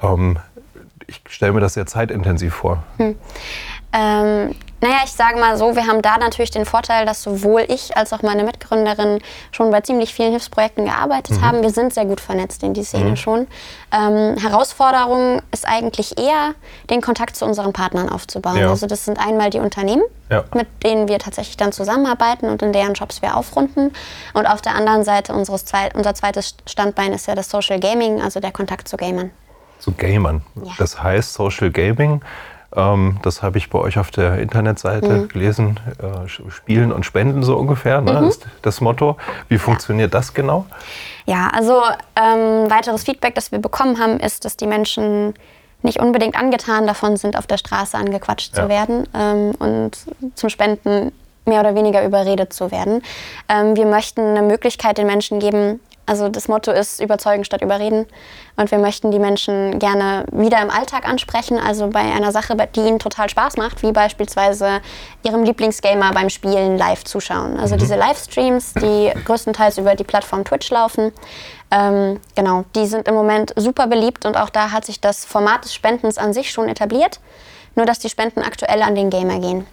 Ähm, 0.00 0.38
ich 1.08 1.20
stelle 1.28 1.52
mir 1.52 1.60
das 1.60 1.74
sehr 1.74 1.86
zeitintensiv 1.86 2.54
vor. 2.54 2.84
Ähm, 3.92 4.54
naja, 4.86 5.00
ich 5.04 5.12
sage 5.12 5.38
mal 5.38 5.56
so, 5.56 5.74
wir 5.74 5.86
haben 5.86 6.00
da 6.00 6.16
natürlich 6.18 6.50
den 6.50 6.64
Vorteil, 6.64 7.06
dass 7.06 7.22
sowohl 7.22 7.64
ich 7.68 7.96
als 7.96 8.12
auch 8.12 8.22
meine 8.22 8.44
Mitgründerin 8.44 9.20
schon 9.50 9.70
bei 9.70 9.80
ziemlich 9.80 10.14
vielen 10.14 10.30
Hilfsprojekten 10.30 10.84
gearbeitet 10.84 11.40
haben. 11.40 11.62
Wir 11.62 11.70
sind 11.70 11.92
sehr 11.92 12.04
gut 12.04 12.20
vernetzt 12.20 12.62
in 12.62 12.72
die 12.72 12.84
Szene 12.84 13.16
schon. 13.16 13.48
Ähm, 13.92 14.36
Herausforderung 14.38 15.42
ist 15.52 15.66
eigentlich 15.66 16.18
eher, 16.18 16.54
den 16.88 17.00
Kontakt 17.00 17.34
zu 17.36 17.44
unseren 17.44 17.72
Partnern 17.72 18.08
aufzubauen. 18.08 18.58
Ja. 18.58 18.70
Also 18.70 18.86
das 18.86 19.04
sind 19.04 19.18
einmal 19.18 19.50
die 19.50 19.58
Unternehmen, 19.58 20.02
Ja. 20.30 20.44
mit 20.54 20.68
denen 20.84 21.08
wir 21.08 21.18
tatsächlich 21.18 21.56
dann 21.56 21.72
zusammenarbeiten 21.72 22.48
und 22.48 22.62
in 22.62 22.72
deren 22.72 22.94
Jobs 22.94 23.22
wir 23.22 23.36
aufrunden. 23.36 23.92
Und 24.34 24.46
auf 24.46 24.62
der 24.62 24.74
anderen 24.76 25.02
Seite 25.02 25.32
unseres 25.32 25.64
zwei, 25.64 25.90
unser 25.94 26.14
zweites 26.14 26.56
Standbein 26.66 27.12
ist 27.12 27.26
ja 27.26 27.34
das 27.34 27.50
Social 27.50 27.80
Gaming, 27.80 28.22
also 28.22 28.38
der 28.40 28.52
Kontakt 28.52 28.86
zu 28.88 28.96
Gamern. 28.96 29.30
Zu 29.80 29.92
Gamern. 29.92 30.42
Ja. 30.64 30.72
Das 30.78 31.02
heißt 31.02 31.34
Social 31.34 31.70
Gaming. 31.70 32.22
Ähm, 32.76 33.18
das 33.22 33.42
habe 33.42 33.58
ich 33.58 33.70
bei 33.70 33.78
euch 33.78 33.98
auf 33.98 34.10
der 34.10 34.38
Internetseite 34.38 35.08
Mhm. 35.12 35.28
gelesen. 35.28 35.80
Äh, 35.98 36.28
Spielen 36.50 36.92
und 36.92 37.04
Spenden 37.04 37.42
so 37.42 37.56
ungefähr, 37.56 38.00
ne, 38.00 38.20
Mhm. 38.20 38.28
ist 38.28 38.46
das 38.62 38.80
Motto. 38.80 39.16
Wie 39.48 39.58
funktioniert 39.58 40.12
das 40.14 40.34
genau? 40.34 40.66
Ja, 41.24 41.48
also 41.52 41.82
ähm, 42.16 42.70
weiteres 42.70 43.02
Feedback, 43.04 43.34
das 43.34 43.50
wir 43.52 43.58
bekommen 43.58 43.98
haben, 43.98 44.20
ist, 44.20 44.44
dass 44.44 44.56
die 44.56 44.66
Menschen 44.66 45.34
nicht 45.82 46.00
unbedingt 46.00 46.36
angetan 46.38 46.86
davon 46.86 47.16
sind, 47.16 47.36
auf 47.38 47.46
der 47.46 47.58
Straße 47.58 47.96
angequatscht 47.96 48.56
Ja. 48.56 48.62
zu 48.64 48.68
werden 48.68 49.06
ähm, 49.14 49.52
und 49.58 49.96
zum 50.34 50.48
Spenden 50.48 51.12
mehr 51.44 51.60
oder 51.60 51.74
weniger 51.74 52.04
überredet 52.04 52.52
zu 52.52 52.70
werden. 52.72 53.02
Ähm, 53.48 53.76
wir 53.76 53.86
möchten 53.86 54.20
eine 54.20 54.42
Möglichkeit 54.42 54.98
den 54.98 55.06
Menschen 55.06 55.38
geben, 55.38 55.80
also 56.06 56.28
das 56.28 56.46
Motto 56.48 56.70
ist 56.70 57.00
überzeugen 57.00 57.44
statt 57.44 57.62
überreden. 57.62 58.06
Und 58.56 58.70
wir 58.70 58.78
möchten 58.78 59.10
die 59.10 59.18
Menschen 59.18 59.78
gerne 59.78 60.24
wieder 60.32 60.62
im 60.62 60.70
Alltag 60.70 61.06
ansprechen, 61.06 61.58
also 61.58 61.88
bei 61.88 62.00
einer 62.00 62.32
Sache, 62.32 62.56
die 62.74 62.80
ihnen 62.80 62.98
total 62.98 63.28
Spaß 63.28 63.56
macht, 63.56 63.82
wie 63.82 63.92
beispielsweise 63.92 64.80
ihrem 65.24 65.42
Lieblingsgamer 65.44 66.12
beim 66.12 66.30
Spielen 66.30 66.78
live 66.78 67.04
zuschauen. 67.04 67.58
Also 67.58 67.76
diese 67.76 67.96
Livestreams, 67.96 68.74
die 68.74 69.12
größtenteils 69.24 69.78
über 69.78 69.94
die 69.94 70.04
Plattform 70.04 70.44
Twitch 70.44 70.70
laufen, 70.70 71.12
ähm, 71.70 72.20
genau, 72.36 72.64
die 72.76 72.86
sind 72.86 73.08
im 73.08 73.14
Moment 73.14 73.52
super 73.56 73.88
beliebt 73.88 74.24
und 74.24 74.36
auch 74.36 74.50
da 74.50 74.70
hat 74.70 74.84
sich 74.84 75.00
das 75.00 75.24
Format 75.24 75.64
des 75.64 75.74
Spendens 75.74 76.16
an 76.16 76.32
sich 76.32 76.50
schon 76.52 76.68
etabliert, 76.68 77.18
nur 77.74 77.86
dass 77.86 77.98
die 77.98 78.08
Spenden 78.08 78.42
aktuell 78.42 78.82
an 78.82 78.94
den 78.94 79.10
Gamer 79.10 79.40
gehen. 79.40 79.66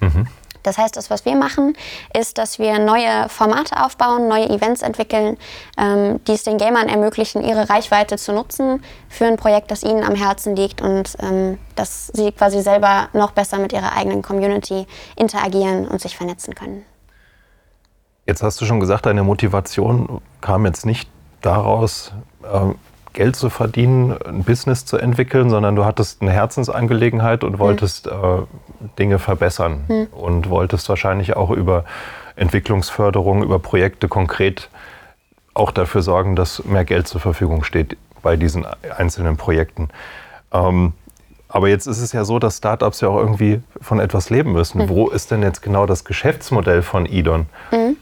Das 0.63 0.77
heißt, 0.77 0.95
das, 0.97 1.09
was 1.09 1.25
wir 1.25 1.35
machen, 1.35 1.75
ist, 2.17 2.37
dass 2.37 2.57
wir 2.57 2.79
neue 2.79 3.29
Formate 3.29 3.83
aufbauen, 3.83 4.27
neue 4.27 4.49
Events 4.49 4.81
entwickeln, 4.81 5.37
ähm, 5.77 6.23
die 6.25 6.33
es 6.33 6.43
den 6.43 6.57
Gamern 6.57 6.87
ermöglichen, 6.87 7.43
ihre 7.43 7.69
Reichweite 7.69 8.17
zu 8.17 8.31
nutzen 8.31 8.83
für 9.09 9.25
ein 9.25 9.37
Projekt, 9.37 9.71
das 9.71 9.83
ihnen 9.83 10.03
am 10.03 10.15
Herzen 10.15 10.55
liegt 10.55 10.81
und 10.81 11.15
ähm, 11.19 11.59
dass 11.75 12.07
sie 12.07 12.31
quasi 12.31 12.61
selber 12.61 13.09
noch 13.13 13.31
besser 13.31 13.59
mit 13.59 13.73
ihrer 13.73 13.95
eigenen 13.95 14.21
Community 14.21 14.87
interagieren 15.15 15.87
und 15.87 16.01
sich 16.01 16.17
vernetzen 16.17 16.55
können. 16.55 16.85
Jetzt 18.25 18.41
hast 18.41 18.61
du 18.61 18.65
schon 18.65 18.79
gesagt, 18.79 19.05
deine 19.05 19.23
Motivation 19.23 20.21
kam 20.39 20.65
jetzt 20.65 20.85
nicht 20.85 21.09
daraus, 21.41 22.13
ähm, 22.51 22.75
Geld 23.13 23.35
zu 23.35 23.49
verdienen, 23.49 24.15
ein 24.25 24.43
Business 24.43 24.85
zu 24.85 24.97
entwickeln, 24.97 25.49
sondern 25.49 25.75
du 25.75 25.85
hattest 25.85 26.21
eine 26.21 26.31
Herzensangelegenheit 26.31 27.43
und 27.43 27.59
wolltest 27.59 28.07
äh, 28.07 28.11
Dinge 28.99 29.19
verbessern 29.19 29.85
und 30.11 30.49
wolltest 30.49 30.89
wahrscheinlich 30.89 31.35
auch 31.35 31.51
über 31.51 31.85
Entwicklungsförderung, 32.35 33.43
über 33.43 33.59
Projekte 33.59 34.07
konkret 34.07 34.69
auch 35.53 35.71
dafür 35.71 36.01
sorgen, 36.01 36.35
dass 36.35 36.65
mehr 36.65 36.85
Geld 36.85 37.07
zur 37.07 37.21
Verfügung 37.21 37.63
steht 37.63 37.97
bei 38.23 38.35
diesen 38.35 38.65
einzelnen 38.97 39.37
Projekten. 39.37 39.89
Ähm, 40.51 40.93
aber 41.47 41.69
jetzt 41.69 41.85
ist 41.85 42.01
es 42.01 42.13
ja 42.13 42.25
so, 42.25 42.39
dass 42.39 42.57
Startups 42.57 43.01
ja 43.01 43.09
auch 43.09 43.19
irgendwie 43.19 43.61
von 43.79 43.99
etwas 43.99 44.31
leben 44.31 44.53
müssen. 44.53 44.89
Wo 44.89 45.09
ist 45.09 45.29
denn 45.29 45.43
jetzt 45.43 45.61
genau 45.61 45.85
das 45.85 46.03
Geschäftsmodell 46.03 46.81
von 46.81 47.05
Idon? 47.05 47.45
Äh, 47.69 47.93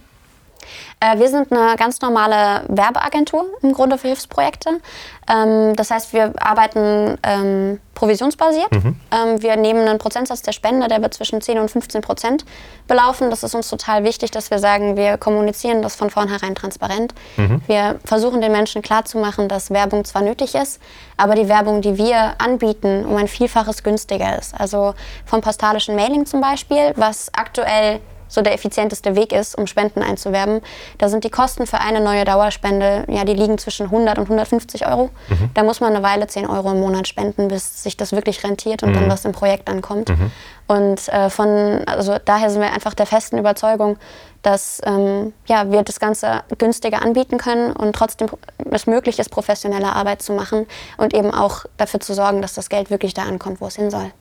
wir 1.17 1.29
sind 1.29 1.51
eine 1.51 1.75
ganz 1.77 1.99
normale 2.01 2.63
Werbeagentur 2.67 3.45
im 3.61 3.73
Grunde 3.73 3.97
für 3.97 4.07
Hilfsprojekte. 4.07 4.79
Ähm, 5.27 5.75
das 5.75 5.91
heißt, 5.91 6.13
wir 6.13 6.33
arbeiten 6.39 7.17
ähm, 7.23 7.79
provisionsbasiert. 7.95 8.71
Mhm. 8.71 8.95
Ähm, 9.11 9.41
wir 9.41 9.55
nehmen 9.55 9.87
einen 9.87 9.99
Prozentsatz 9.99 10.41
der 10.41 10.51
Spende, 10.51 10.87
der 10.87 11.01
wird 11.01 11.13
zwischen 11.13 11.41
10 11.41 11.59
und 11.59 11.69
15 11.69 12.01
Prozent 12.01 12.45
belaufen. 12.87 13.29
Das 13.29 13.43
ist 13.43 13.53
uns 13.55 13.69
total 13.69 14.03
wichtig, 14.03 14.31
dass 14.31 14.51
wir 14.51 14.59
sagen, 14.59 14.97
wir 14.97 15.17
kommunizieren 15.17 15.81
das 15.81 15.95
von 15.95 16.09
vornherein 16.09 16.55
transparent. 16.55 17.13
Mhm. 17.37 17.61
Wir 17.67 17.99
versuchen 18.03 18.41
den 18.41 18.51
Menschen 18.51 18.81
klarzumachen, 18.81 19.47
dass 19.47 19.69
Werbung 19.71 20.03
zwar 20.05 20.21
nötig 20.21 20.55
ist, 20.55 20.81
aber 21.17 21.35
die 21.35 21.47
Werbung, 21.47 21.81
die 21.81 21.97
wir 21.97 22.35
anbieten, 22.39 23.05
um 23.05 23.15
ein 23.17 23.27
Vielfaches 23.27 23.83
günstiger 23.83 24.37
ist. 24.37 24.59
Also 24.59 24.93
vom 25.25 25.41
postalischen 25.41 25.95
Mailing 25.95 26.25
zum 26.25 26.41
Beispiel, 26.41 26.93
was 26.95 27.31
aktuell 27.33 27.99
so 28.31 28.41
der 28.41 28.53
effizienteste 28.53 29.15
Weg 29.15 29.33
ist, 29.33 29.55
um 29.55 29.67
Spenden 29.67 30.01
einzuwerben. 30.01 30.61
Da 30.97 31.09
sind 31.09 31.23
die 31.23 31.29
Kosten 31.29 31.67
für 31.67 31.79
eine 31.79 31.99
neue 31.99 32.23
Dauerspende, 32.25 33.05
ja, 33.09 33.25
die 33.25 33.33
liegen 33.33 33.57
zwischen 33.57 33.87
100 33.87 34.17
und 34.17 34.23
150 34.23 34.87
Euro. 34.87 35.09
Mhm. 35.29 35.51
Da 35.53 35.63
muss 35.63 35.81
man 35.81 35.93
eine 35.93 36.03
Weile 36.03 36.27
10 36.27 36.47
Euro 36.47 36.71
im 36.71 36.79
Monat 36.79 37.07
spenden, 37.07 37.49
bis 37.49 37.83
sich 37.83 37.97
das 37.97 38.13
wirklich 38.13 38.43
rentiert 38.43 38.83
und 38.83 38.91
mhm. 38.91 38.93
dann 38.95 39.09
was 39.09 39.25
im 39.25 39.33
Projekt 39.33 39.69
ankommt. 39.69 40.09
Mhm. 40.09 40.31
Und 40.67 41.09
äh, 41.09 41.29
von, 41.29 41.81
also 41.85 42.15
daher 42.23 42.49
sind 42.49 42.61
wir 42.61 42.71
einfach 42.71 42.93
der 42.93 43.05
festen 43.05 43.37
Überzeugung, 43.37 43.97
dass 44.41 44.81
ähm, 44.85 45.33
ja, 45.45 45.69
wir 45.69 45.83
das 45.83 45.99
Ganze 45.99 46.43
günstiger 46.57 47.01
anbieten 47.01 47.37
können 47.37 47.73
und 47.73 47.93
trotzdem 47.93 48.29
es 48.71 48.87
möglich 48.87 49.19
ist, 49.19 49.29
professionelle 49.29 49.93
Arbeit 49.93 50.21
zu 50.21 50.31
machen 50.31 50.67
und 50.97 51.13
eben 51.13 51.31
auch 51.33 51.65
dafür 51.75 51.99
zu 51.99 52.13
sorgen, 52.13 52.41
dass 52.41 52.53
das 52.53 52.69
Geld 52.69 52.89
wirklich 52.89 53.13
da 53.13 53.23
ankommt, 53.23 53.59
wo 53.59 53.67
es 53.67 53.75
hin 53.75 53.91
soll. 53.91 54.11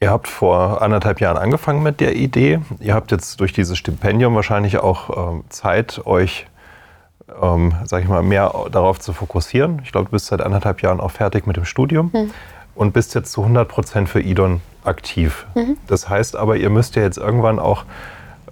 Ihr 0.00 0.10
habt 0.10 0.28
vor 0.28 0.80
anderthalb 0.80 1.20
Jahren 1.20 1.36
angefangen 1.36 1.82
mit 1.82 2.00
der 2.00 2.14
Idee. 2.14 2.60
Ihr 2.78 2.94
habt 2.94 3.10
jetzt 3.10 3.40
durch 3.40 3.52
dieses 3.52 3.76
Stipendium 3.76 4.34
wahrscheinlich 4.36 4.78
auch 4.78 5.32
ähm, 5.32 5.44
Zeit, 5.48 6.02
euch, 6.06 6.46
ähm, 7.42 7.74
sag 7.84 8.02
ich 8.02 8.08
mal, 8.08 8.22
mehr 8.22 8.54
darauf 8.70 9.00
zu 9.00 9.12
fokussieren. 9.12 9.80
Ich 9.82 9.90
glaube, 9.90 10.06
du 10.06 10.12
bist 10.12 10.26
seit 10.26 10.40
anderthalb 10.40 10.82
Jahren 10.82 11.00
auch 11.00 11.10
fertig 11.10 11.48
mit 11.48 11.56
dem 11.56 11.64
Studium 11.64 12.10
mhm. 12.12 12.30
und 12.76 12.92
bist 12.92 13.16
jetzt 13.16 13.32
zu 13.32 13.42
100 13.42 13.68
Prozent 13.68 14.08
für 14.08 14.20
IDON 14.20 14.60
aktiv. 14.84 15.46
Mhm. 15.56 15.76
Das 15.88 16.08
heißt 16.08 16.36
aber, 16.36 16.56
ihr 16.56 16.70
müsst 16.70 16.94
ja 16.94 17.02
jetzt 17.02 17.18
irgendwann 17.18 17.58
auch 17.58 17.84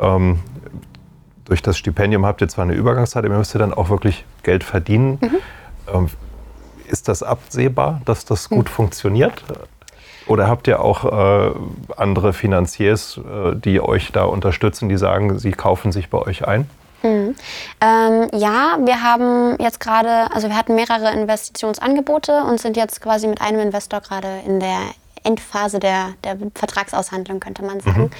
ähm, 0.01 0.41
durch 1.45 1.63
das 1.63 1.79
Stipendium 1.79 2.27
habt 2.27 2.41
ihr 2.41 2.49
zwar 2.49 2.65
eine 2.65 2.75
Übergangszeit, 2.75 3.25
aber 3.25 3.35
ihr 3.35 3.39
müsst 3.39 3.55
ja 3.55 3.61
dann 3.61 3.73
auch 3.73 3.89
wirklich 3.89 4.25
Geld 4.43 4.65
verdienen. 4.65 5.19
Mhm. 5.21 5.37
Ähm, 5.95 6.11
ist 6.89 7.07
das 7.09 7.23
absehbar, 7.23 8.01
dass 8.05 8.25
das 8.25 8.49
gut 8.49 8.67
mhm. 8.67 8.71
funktioniert? 8.71 9.45
Oder 10.27 10.49
habt 10.49 10.67
ihr 10.67 10.81
auch 10.81 11.05
äh, 11.05 11.51
andere 11.97 12.33
Finanziers, 12.33 13.19
äh, 13.19 13.55
die 13.55 13.81
euch 13.81 14.13
da 14.13 14.25
unterstützen, 14.25 14.89
die 14.89 14.97
sagen, 14.97 15.39
sie 15.39 15.53
kaufen 15.53 15.93
sich 15.93 16.11
bei 16.11 16.19
euch 16.19 16.47
ein? 16.47 16.69
Mhm. 17.03 17.35
Ähm, 17.81 18.29
ja, 18.35 18.79
wir 18.85 19.03
haben 19.03 19.57
jetzt 19.61 19.81
gerade, 19.81 20.31
also 20.33 20.49
wir 20.49 20.57
hatten 20.57 20.75
mehrere 20.75 21.13
Investitionsangebote 21.13 22.43
und 22.45 22.61
sind 22.61 22.77
jetzt 22.77 23.01
quasi 23.01 23.29
mit 23.29 23.41
einem 23.41 23.61
Investor 23.61 24.01
gerade 24.01 24.29
in 24.47 24.61
der 24.61 24.81
Endphase 25.27 25.79
der, 25.79 26.15
der 26.25 26.37
Vertragsaushandlung, 26.55 27.41
könnte 27.41 27.65
man 27.65 27.81
sagen. 27.81 28.03
Mhm. 28.03 28.11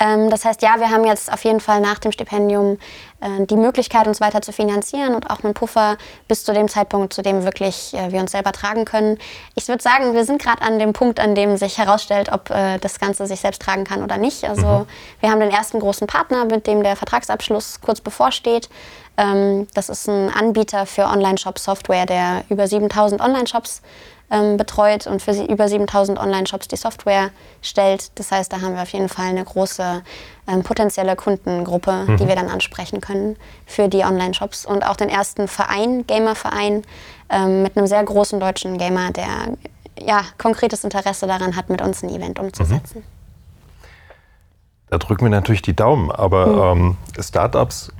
Ähm, 0.00 0.30
das 0.30 0.44
heißt, 0.44 0.62
ja, 0.62 0.76
wir 0.78 0.90
haben 0.90 1.04
jetzt 1.04 1.32
auf 1.32 1.44
jeden 1.44 1.60
Fall 1.60 1.80
nach 1.80 1.98
dem 1.98 2.12
Stipendium 2.12 2.78
äh, 3.20 3.46
die 3.46 3.56
Möglichkeit, 3.56 4.06
uns 4.06 4.20
weiter 4.20 4.42
zu 4.42 4.52
finanzieren 4.52 5.14
und 5.14 5.30
auch 5.30 5.44
einen 5.44 5.54
Puffer 5.54 5.96
bis 6.28 6.44
zu 6.44 6.52
dem 6.52 6.68
Zeitpunkt, 6.68 7.12
zu 7.12 7.22
dem 7.22 7.44
wirklich 7.44 7.94
äh, 7.94 8.12
wir 8.12 8.20
uns 8.20 8.32
selber 8.32 8.52
tragen 8.52 8.84
können. 8.84 9.18
Ich 9.54 9.68
würde 9.68 9.82
sagen, 9.82 10.14
wir 10.14 10.24
sind 10.24 10.40
gerade 10.40 10.62
an 10.62 10.78
dem 10.78 10.92
Punkt, 10.92 11.20
an 11.20 11.34
dem 11.34 11.56
sich 11.56 11.78
herausstellt, 11.78 12.30
ob 12.32 12.50
äh, 12.50 12.78
das 12.78 12.98
Ganze 12.98 13.26
sich 13.26 13.40
selbst 13.40 13.62
tragen 13.62 13.84
kann 13.84 14.02
oder 14.02 14.16
nicht. 14.16 14.44
Also 14.44 14.66
mhm. 14.66 14.86
wir 15.20 15.30
haben 15.30 15.40
den 15.40 15.50
ersten 15.50 15.80
großen 15.80 16.06
Partner, 16.06 16.44
mit 16.44 16.66
dem 16.66 16.82
der 16.82 16.96
Vertragsabschluss 16.96 17.80
kurz 17.80 18.00
bevorsteht. 18.00 18.68
Ähm, 19.16 19.68
das 19.74 19.88
ist 19.88 20.08
ein 20.08 20.30
Anbieter 20.30 20.86
für 20.86 21.04
Online-Shop-Software, 21.04 22.06
der 22.06 22.44
über 22.48 22.66
7000 22.66 23.20
Online-Shops 23.20 23.82
ähm, 24.30 24.56
betreut 24.56 25.06
und 25.06 25.22
für 25.22 25.32
über 25.44 25.68
7000 25.68 26.18
Online-Shops 26.18 26.68
die 26.68 26.76
Software 26.76 27.30
stellt. 27.62 28.10
Das 28.18 28.30
heißt, 28.30 28.52
da 28.52 28.60
haben 28.60 28.74
wir 28.74 28.82
auf 28.82 28.90
jeden 28.90 29.08
Fall 29.08 29.26
eine 29.26 29.44
große 29.44 30.02
ähm, 30.48 30.62
potenzielle 30.62 31.16
Kundengruppe, 31.16 32.04
mhm. 32.06 32.16
die 32.16 32.26
wir 32.26 32.36
dann 32.36 32.48
ansprechen 32.48 33.00
können 33.00 33.36
für 33.66 33.88
die 33.88 34.04
Online-Shops. 34.04 34.66
Und 34.66 34.84
auch 34.86 34.96
den 34.96 35.08
ersten 35.08 35.48
Verein, 35.48 36.06
Gamer-Verein, 36.06 36.82
ähm, 37.30 37.62
mit 37.62 37.76
einem 37.76 37.86
sehr 37.86 38.02
großen 38.02 38.40
deutschen 38.40 38.78
Gamer, 38.78 39.10
der 39.10 39.56
ja, 39.98 40.22
konkretes 40.38 40.84
Interesse 40.84 41.26
daran 41.26 41.56
hat, 41.56 41.70
mit 41.70 41.80
uns 41.80 42.02
ein 42.02 42.10
Event 42.10 42.38
umzusetzen. 42.38 42.98
Mhm. 42.98 43.14
Da 44.90 44.98
drücken 44.98 45.24
wir 45.24 45.30
natürlich 45.30 45.62
die 45.62 45.74
Daumen, 45.74 46.10
aber 46.10 46.74
mhm. 46.74 46.96
ähm, 47.16 47.22
Startups 47.22 47.92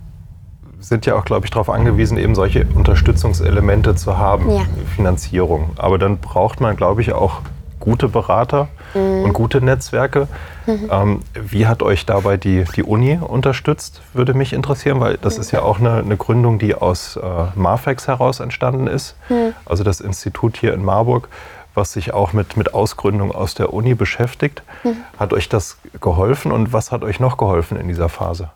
sind 0.88 1.06
ja 1.06 1.16
auch, 1.16 1.24
glaube 1.24 1.46
ich, 1.46 1.50
darauf 1.50 1.70
angewiesen, 1.70 2.18
eben 2.18 2.34
solche 2.34 2.66
Unterstützungselemente 2.74 3.94
zu 3.94 4.18
haben, 4.18 4.50
ja. 4.50 4.62
Finanzierung. 4.94 5.70
Aber 5.76 5.98
dann 5.98 6.18
braucht 6.18 6.60
man, 6.60 6.76
glaube 6.76 7.00
ich, 7.00 7.12
auch 7.12 7.40
gute 7.80 8.08
Berater 8.08 8.68
mhm. 8.94 9.24
und 9.24 9.32
gute 9.32 9.60
Netzwerke. 9.60 10.28
Mhm. 10.66 10.88
Ähm, 10.90 11.20
wie 11.34 11.66
hat 11.66 11.82
euch 11.82 12.06
dabei 12.06 12.36
die, 12.36 12.64
die 12.76 12.82
Uni 12.82 13.18
unterstützt, 13.18 14.02
würde 14.12 14.34
mich 14.34 14.52
interessieren, 14.52 15.00
weil 15.00 15.18
das 15.18 15.36
mhm. 15.36 15.40
ist 15.40 15.50
ja 15.52 15.62
auch 15.62 15.78
eine, 15.78 15.98
eine 15.98 16.16
Gründung, 16.16 16.58
die 16.58 16.74
aus 16.74 17.16
äh, 17.16 17.20
Marfex 17.54 18.06
heraus 18.06 18.40
entstanden 18.40 18.86
ist, 18.86 19.16
mhm. 19.28 19.54
also 19.66 19.84
das 19.84 20.00
Institut 20.00 20.56
hier 20.56 20.72
in 20.74 20.84
Marburg, 20.84 21.28
was 21.74 21.92
sich 21.92 22.14
auch 22.14 22.32
mit, 22.32 22.56
mit 22.56 22.72
Ausgründung 22.72 23.32
aus 23.32 23.54
der 23.54 23.72
Uni 23.72 23.94
beschäftigt. 23.94 24.62
Mhm. 24.84 24.96
Hat 25.18 25.32
euch 25.32 25.48
das 25.48 25.78
geholfen 26.00 26.52
und 26.52 26.72
was 26.72 26.92
hat 26.92 27.02
euch 27.02 27.20
noch 27.20 27.36
geholfen 27.36 27.78
in 27.78 27.88
dieser 27.88 28.08
Phase? 28.08 28.50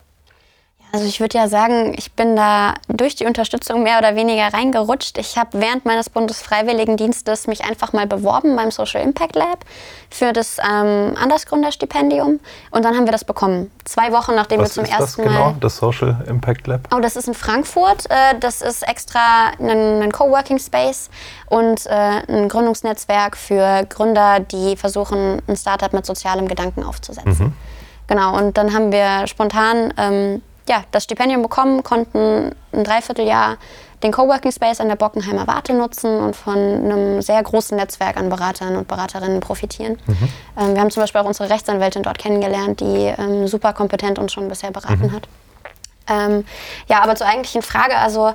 Also 0.90 1.04
ich 1.06 1.20
würde 1.20 1.36
ja 1.36 1.48
sagen, 1.48 1.94
ich 1.98 2.12
bin 2.12 2.34
da 2.34 2.74
durch 2.88 3.14
die 3.14 3.26
Unterstützung 3.26 3.82
mehr 3.82 3.98
oder 3.98 4.16
weniger 4.16 4.52
reingerutscht. 4.52 5.18
Ich 5.18 5.36
habe 5.36 5.60
während 5.60 5.84
meines 5.84 6.08
Bundesfreiwilligendienstes 6.08 7.46
mich 7.46 7.64
einfach 7.64 7.92
mal 7.92 8.06
beworben 8.06 8.56
beim 8.56 8.70
Social 8.70 9.02
Impact 9.02 9.36
Lab 9.36 9.64
für 10.08 10.32
das 10.32 10.56
ähm, 10.58 11.14
Andersgründerstipendium 11.20 12.40
und 12.70 12.84
dann 12.84 12.96
haben 12.96 13.04
wir 13.04 13.12
das 13.12 13.24
bekommen. 13.24 13.70
Zwei 13.84 14.12
Wochen 14.12 14.34
nachdem 14.34 14.60
Was 14.60 14.76
wir 14.76 14.84
zum 14.84 14.84
ist 14.84 14.98
ersten 14.98 15.22
das 15.22 15.32
genau, 15.32 15.44
Mal. 15.50 15.56
das 15.60 15.76
Social 15.76 16.24
Impact 16.26 16.66
Lab? 16.66 16.88
Oh, 16.94 17.00
das 17.00 17.16
ist 17.16 17.28
in 17.28 17.34
Frankfurt. 17.34 18.06
Äh, 18.08 18.38
das 18.40 18.62
ist 18.62 18.88
extra 18.88 19.50
ein, 19.58 20.02
ein 20.02 20.12
Coworking 20.12 20.58
Space 20.58 21.10
und 21.50 21.84
äh, 21.86 21.90
ein 21.90 22.48
Gründungsnetzwerk 22.48 23.36
für 23.36 23.84
Gründer, 23.90 24.40
die 24.40 24.76
versuchen, 24.76 25.42
ein 25.46 25.56
Startup 25.56 25.92
mit 25.92 26.06
sozialem 26.06 26.48
Gedanken 26.48 26.82
aufzusetzen. 26.82 27.48
Mhm. 27.48 27.52
Genau, 28.06 28.38
und 28.38 28.56
dann 28.56 28.72
haben 28.72 28.90
wir 28.90 29.26
spontan 29.26 29.92
ähm, 29.98 30.40
ja, 30.68 30.84
das 30.90 31.04
Stipendium 31.04 31.42
bekommen, 31.42 31.82
konnten 31.82 32.54
ein 32.72 32.84
Dreivierteljahr 32.84 33.56
den 34.02 34.12
Coworking 34.12 34.52
Space 34.52 34.80
an 34.80 34.88
der 34.88 34.96
Bockenheimer 34.96 35.46
Warte 35.46 35.74
nutzen 35.74 36.20
und 36.20 36.36
von 36.36 36.56
einem 36.56 37.20
sehr 37.20 37.42
großen 37.42 37.76
Netzwerk 37.76 38.16
an 38.16 38.28
Beratern 38.28 38.76
und 38.76 38.86
Beraterinnen 38.86 39.40
profitieren. 39.40 39.98
Mhm. 40.06 40.28
Ähm, 40.56 40.74
wir 40.74 40.80
haben 40.80 40.90
zum 40.90 41.02
Beispiel 41.02 41.20
auch 41.20 41.26
unsere 41.26 41.50
Rechtsanwältin 41.50 42.02
dort 42.02 42.18
kennengelernt, 42.18 42.80
die 42.80 43.12
ähm, 43.18 43.48
super 43.48 43.72
kompetent 43.72 44.18
uns 44.18 44.32
schon 44.32 44.48
bisher 44.48 44.70
beraten 44.70 45.06
mhm. 45.06 45.12
hat. 45.12 45.28
Ähm, 46.08 46.44
ja, 46.88 47.02
aber 47.02 47.16
zur 47.16 47.26
eigentlichen 47.26 47.62
Frage, 47.62 47.96
also 47.96 48.32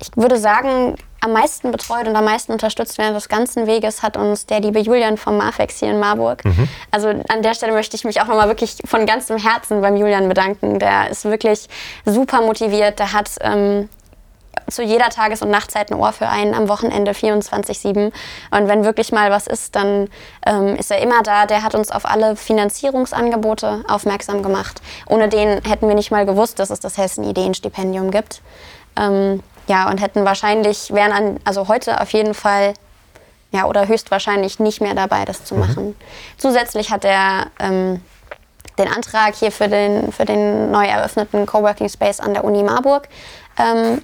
ich 0.00 0.10
würde 0.16 0.38
sagen, 0.38 0.96
am 1.24 1.32
meisten 1.32 1.72
betreut 1.72 2.06
und 2.06 2.14
am 2.16 2.24
meisten 2.24 2.52
unterstützt 2.52 2.98
während 2.98 3.16
des 3.16 3.28
ganzen 3.28 3.66
Weges 3.66 4.02
hat 4.02 4.16
uns 4.16 4.44
der 4.44 4.60
liebe 4.60 4.78
Julian 4.78 5.16
vom 5.16 5.38
Mafex 5.38 5.78
hier 5.78 5.90
in 5.90 5.98
Marburg. 5.98 6.44
Mhm. 6.44 6.68
Also 6.90 7.08
an 7.08 7.42
der 7.42 7.54
Stelle 7.54 7.72
möchte 7.72 7.96
ich 7.96 8.04
mich 8.04 8.20
auch 8.20 8.26
nochmal 8.26 8.48
wirklich 8.48 8.76
von 8.84 9.06
ganzem 9.06 9.38
Herzen 9.38 9.80
beim 9.80 9.96
Julian 9.96 10.28
bedanken. 10.28 10.78
Der 10.78 11.08
ist 11.08 11.24
wirklich 11.24 11.68
super 12.04 12.42
motiviert. 12.42 12.98
Der 12.98 13.14
hat 13.14 13.30
ähm, 13.40 13.88
zu 14.68 14.82
jeder 14.82 15.08
Tages- 15.08 15.40
und 15.40 15.50
Nachtzeit 15.50 15.90
ein 15.90 15.98
Ohr 15.98 16.12
für 16.12 16.28
einen 16.28 16.54
am 16.54 16.68
Wochenende 16.68 17.12
24-7. 17.12 18.12
Und 18.50 18.68
wenn 18.68 18.84
wirklich 18.84 19.10
mal 19.10 19.30
was 19.30 19.46
ist, 19.46 19.74
dann 19.74 20.08
ähm, 20.46 20.76
ist 20.76 20.90
er 20.90 20.98
immer 20.98 21.22
da. 21.22 21.46
Der 21.46 21.62
hat 21.62 21.74
uns 21.74 21.90
auf 21.90 22.04
alle 22.04 22.36
Finanzierungsangebote 22.36 23.84
aufmerksam 23.88 24.42
gemacht. 24.42 24.82
Ohne 25.08 25.30
den 25.30 25.62
hätten 25.64 25.88
wir 25.88 25.94
nicht 25.94 26.10
mal 26.10 26.26
gewusst, 26.26 26.58
dass 26.58 26.68
es 26.68 26.80
das 26.80 26.98
Hessen-Ideenstipendium 26.98 28.10
gibt. 28.10 28.42
Ähm, 28.96 29.42
ja, 29.66 29.88
und 29.88 30.00
hätten 30.00 30.24
wahrscheinlich, 30.24 30.92
wären 30.92 31.12
an, 31.12 31.40
also 31.44 31.68
heute 31.68 32.00
auf 32.00 32.12
jeden 32.12 32.34
Fall, 32.34 32.74
ja, 33.50 33.66
oder 33.66 33.88
höchstwahrscheinlich 33.88 34.58
nicht 34.58 34.80
mehr 34.80 34.94
dabei, 34.94 35.24
das 35.24 35.44
zu 35.44 35.54
mhm. 35.54 35.60
machen. 35.60 35.86
Mhm. 35.86 35.96
Zusätzlich 36.38 36.90
hat 36.90 37.04
er 37.04 37.46
ähm, 37.58 38.00
den 38.78 38.88
Antrag 38.88 39.34
hier 39.34 39.52
für 39.52 39.68
den, 39.68 40.12
für 40.12 40.24
den 40.24 40.70
neu 40.70 40.86
eröffneten 40.86 41.46
Coworking 41.46 41.88
Space 41.88 42.20
an 42.20 42.34
der 42.34 42.44
Uni 42.44 42.62
Marburg 42.62 43.08
ähm, 43.58 44.02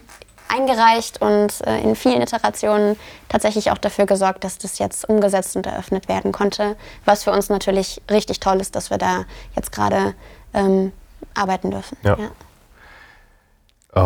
eingereicht 0.49 1.21
und 1.21 1.61
äh, 1.67 1.81
in 1.81 1.95
vielen 1.95 2.23
Iterationen 2.23 2.97
tatsächlich 3.29 3.71
auch 3.71 3.79
dafür 3.79 4.07
gesorgt, 4.07 4.45
dass 4.45 4.59
das 4.59 4.79
jetzt 4.79 5.09
umgesetzt 5.09 5.57
und 5.57 5.67
eröffnet 5.67 6.09
werden 6.09 6.33
konnte. 6.33 6.77
Was 7.05 7.25
für 7.25 7.33
uns 7.33 7.49
natürlich 7.49 8.01
richtig 8.11 8.41
toll 8.41 8.61
ist, 8.61 8.75
dass 8.75 8.91
wir 8.91 8.99
da 8.99 9.25
jetzt 9.55 9.73
gerade 9.73 10.15
ähm, 10.55 10.93
arbeiten 11.35 11.71
dürfen. 11.71 11.97
Ja. 12.03 12.17
ja. 12.19 12.31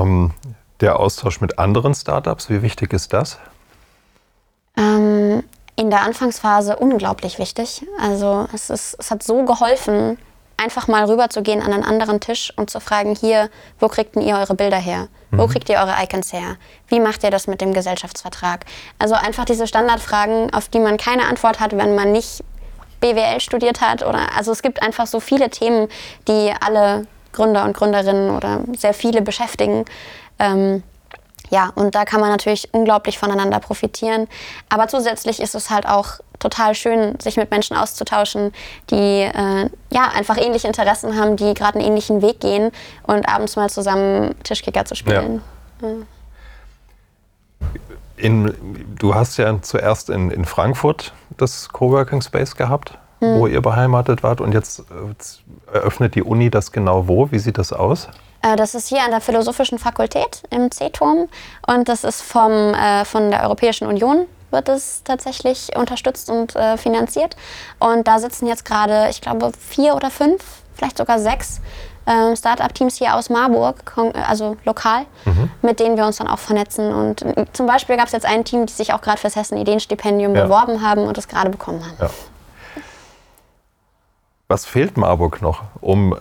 Ähm, 0.03 0.33
der 0.81 0.99
Austausch 0.99 1.41
mit 1.41 1.59
anderen 1.59 1.95
Startups, 1.95 2.51
wie 2.51 2.63
wichtig 2.63 2.93
ist 2.93 3.13
das? 3.13 3.39
Ähm, 4.77 5.45
in 5.77 5.91
der 5.91 6.03
Anfangsphase 6.03 6.77
unglaublich 6.77 7.39
wichtig. 7.39 7.87
Also 8.01 8.49
es, 8.53 8.71
ist, 8.71 8.97
es 8.99 9.11
hat 9.11 9.23
so 9.23 9.45
geholfen, 9.45 10.19
einfach 10.57 10.89
mal 10.89 11.05
rüberzugehen 11.05 11.63
an 11.63 11.73
einen 11.73 11.85
anderen 11.85 12.21
Tisch 12.21 12.53
und 12.57 12.71
zu 12.71 12.81
fragen, 12.81 13.17
hier, 13.17 13.51
wo 13.81 13.89
kriegt 13.89 14.15
denn 14.15 14.23
ihr 14.23 14.37
eure 14.37 14.55
Bilder 14.55 14.79
her? 14.79 15.09
Wo 15.37 15.49
kriegt 15.49 15.69
ihr 15.69 15.79
eure 15.79 15.95
Icons 16.01 16.33
her? 16.33 16.57
Wie 16.87 17.01
macht 17.01 17.25
ihr 17.25 17.31
das 17.31 17.49
mit 17.49 17.61
dem 17.61 17.73
Gesellschaftsvertrag? 17.75 18.67
Also 19.01 19.17
einfach 19.17 19.45
diese 19.45 19.67
Standardfragen, 19.67 20.55
auf 20.55 20.69
die 20.69 20.79
man 20.79 20.97
keine 20.97 21.27
Antwort 21.27 21.59
hat, 21.59 21.77
wenn 21.77 21.97
man 21.97 22.13
nicht 22.13 22.45
BWL 23.01 23.41
studiert 23.41 23.81
hat. 23.81 24.05
Oder, 24.05 24.29
also 24.37 24.53
es 24.53 24.63
gibt 24.63 24.81
einfach 24.81 25.09
so 25.09 25.19
viele 25.19 25.51
Themen, 25.51 25.89
die 26.29 26.53
alle 26.61 27.09
Gründer 27.33 27.65
und 27.65 27.77
Gründerinnen 27.77 28.31
oder 28.31 28.61
sehr 28.77 28.95
viele 28.95 29.23
beschäftigen. 29.23 29.85
Ähm, 30.39 30.83
ja, 31.51 31.71
und 31.75 31.95
da 31.95 32.05
kann 32.05 32.21
man 32.21 32.31
natürlich 32.31 32.69
unglaublich 32.73 33.19
voneinander 33.19 33.61
profitieren. 33.61 34.29
Aber 34.69 34.89
zusätzlich 34.89 35.41
ist 35.41 35.55
es 35.55 35.71
halt 35.71 35.87
auch 35.87 36.21
total 36.39 36.75
schön, 36.75 37.19
sich 37.21 37.37
mit 37.37 37.51
Menschen 37.51 37.77
auszutauschen, 37.77 38.53
die 38.91 39.23
äh, 39.23 39.71
ja 39.91 40.09
einfach 40.15 40.37
ähnliche 40.37 40.67
Interessen 40.67 41.17
haben, 41.17 41.37
die 41.37 41.55
gerade 41.55 41.79
einen 41.79 41.87
ähnlichen 41.87 42.23
Weg 42.23 42.41
gehen 42.41 42.71
und 43.05 43.29
abends 43.29 43.57
mal 43.57 43.71
zusammen 43.71 44.35
Tischkicker 44.43 44.85
zu 44.85 44.95
spielen. 44.95 45.43
Ja. 45.81 45.89
In, 48.17 48.55
du 48.99 49.15
hast 49.15 49.37
ja 49.37 49.61
zuerst 49.61 50.09
in, 50.09 50.31
in 50.31 50.45
Frankfurt 50.45 51.13
das 51.37 51.69
Coworking 51.69 52.23
Space 52.23 52.57
gehabt, 52.57 52.97
hm. 53.21 53.39
wo 53.39 53.47
ihr 53.47 53.61
beheimatet 53.61 54.23
wart 54.23 54.41
und 54.41 54.53
jetzt 54.53 54.81
äh, 54.81 55.75
eröffnet 55.75 56.15
die 56.15 56.23
Uni 56.23 56.51
das 56.51 56.73
genau 56.73 57.09
wo? 57.09 57.31
Wie 57.33 57.39
sieht 57.39 57.59
das 57.59 57.73
aus? 57.73 58.09
Äh, 58.45 58.57
das 58.57 58.75
ist 58.75 58.89
hier 58.89 59.03
an 59.03 59.11
der 59.11 59.21
Philosophischen 59.21 59.79
Fakultät 59.79 60.43
im 60.51 60.71
C-Turm 60.71 61.29
und 61.67 61.89
das 61.89 62.05
ist 62.05 62.23
vom, 62.23 62.75
äh, 62.75 63.05
von 63.05 63.31
der 63.31 63.43
Europäischen 63.45 63.87
Union 63.87 64.27
wird 64.51 64.69
es 64.69 65.03
tatsächlich 65.03 65.77
unterstützt 65.77 66.31
und 66.31 66.55
äh, 66.55 66.77
finanziert. 66.77 67.37
Und 67.81 68.07
da 68.07 68.21
sitzen 68.21 68.47
jetzt 68.47 68.65
gerade, 68.65 69.09
ich 69.11 69.21
glaube, 69.21 69.51
vier 69.59 69.97
oder 69.97 70.11
fünf, 70.11 70.45
vielleicht 70.75 70.99
sogar 70.99 71.19
sechs 71.19 71.61
äh, 72.07 72.37
Start-up-Teams 72.37 72.97
hier 72.97 73.17
aus 73.17 73.31
Marburg, 73.31 73.97
also 74.29 74.57
lokal, 74.65 75.07
mhm. 75.25 75.51
mit 75.63 75.81
denen 75.81 75.97
wir 75.97 76.07
uns 76.07 76.19
dann 76.19 76.29
auch 76.29 76.39
vernetzen. 76.39 76.95
Und 76.95 77.25
zum 77.53 77.67
Beispiel 77.67 77.97
gab 77.97 78.07
es 78.07 78.13
jetzt 78.13 78.27
ein 78.27 78.45
Team, 78.45 78.67
die 78.67 78.73
sich 78.73 78.93
auch 78.93 79.01
gerade 79.01 79.19
fürs 79.19 79.35
Hessen-Ideenstipendium 79.35 80.37
ja. 80.37 80.45
beworben 80.45 80.83
haben 80.83 81.03
und 81.03 81.19
es 81.19 81.27
gerade 81.27 81.51
bekommen 81.51 81.85
haben. 81.85 81.97
Ja. 81.99 82.11
Was 84.47 84.67
fehlt 84.67 84.97
Marburg 84.97 85.43
noch, 85.43 85.63
um 85.81 86.15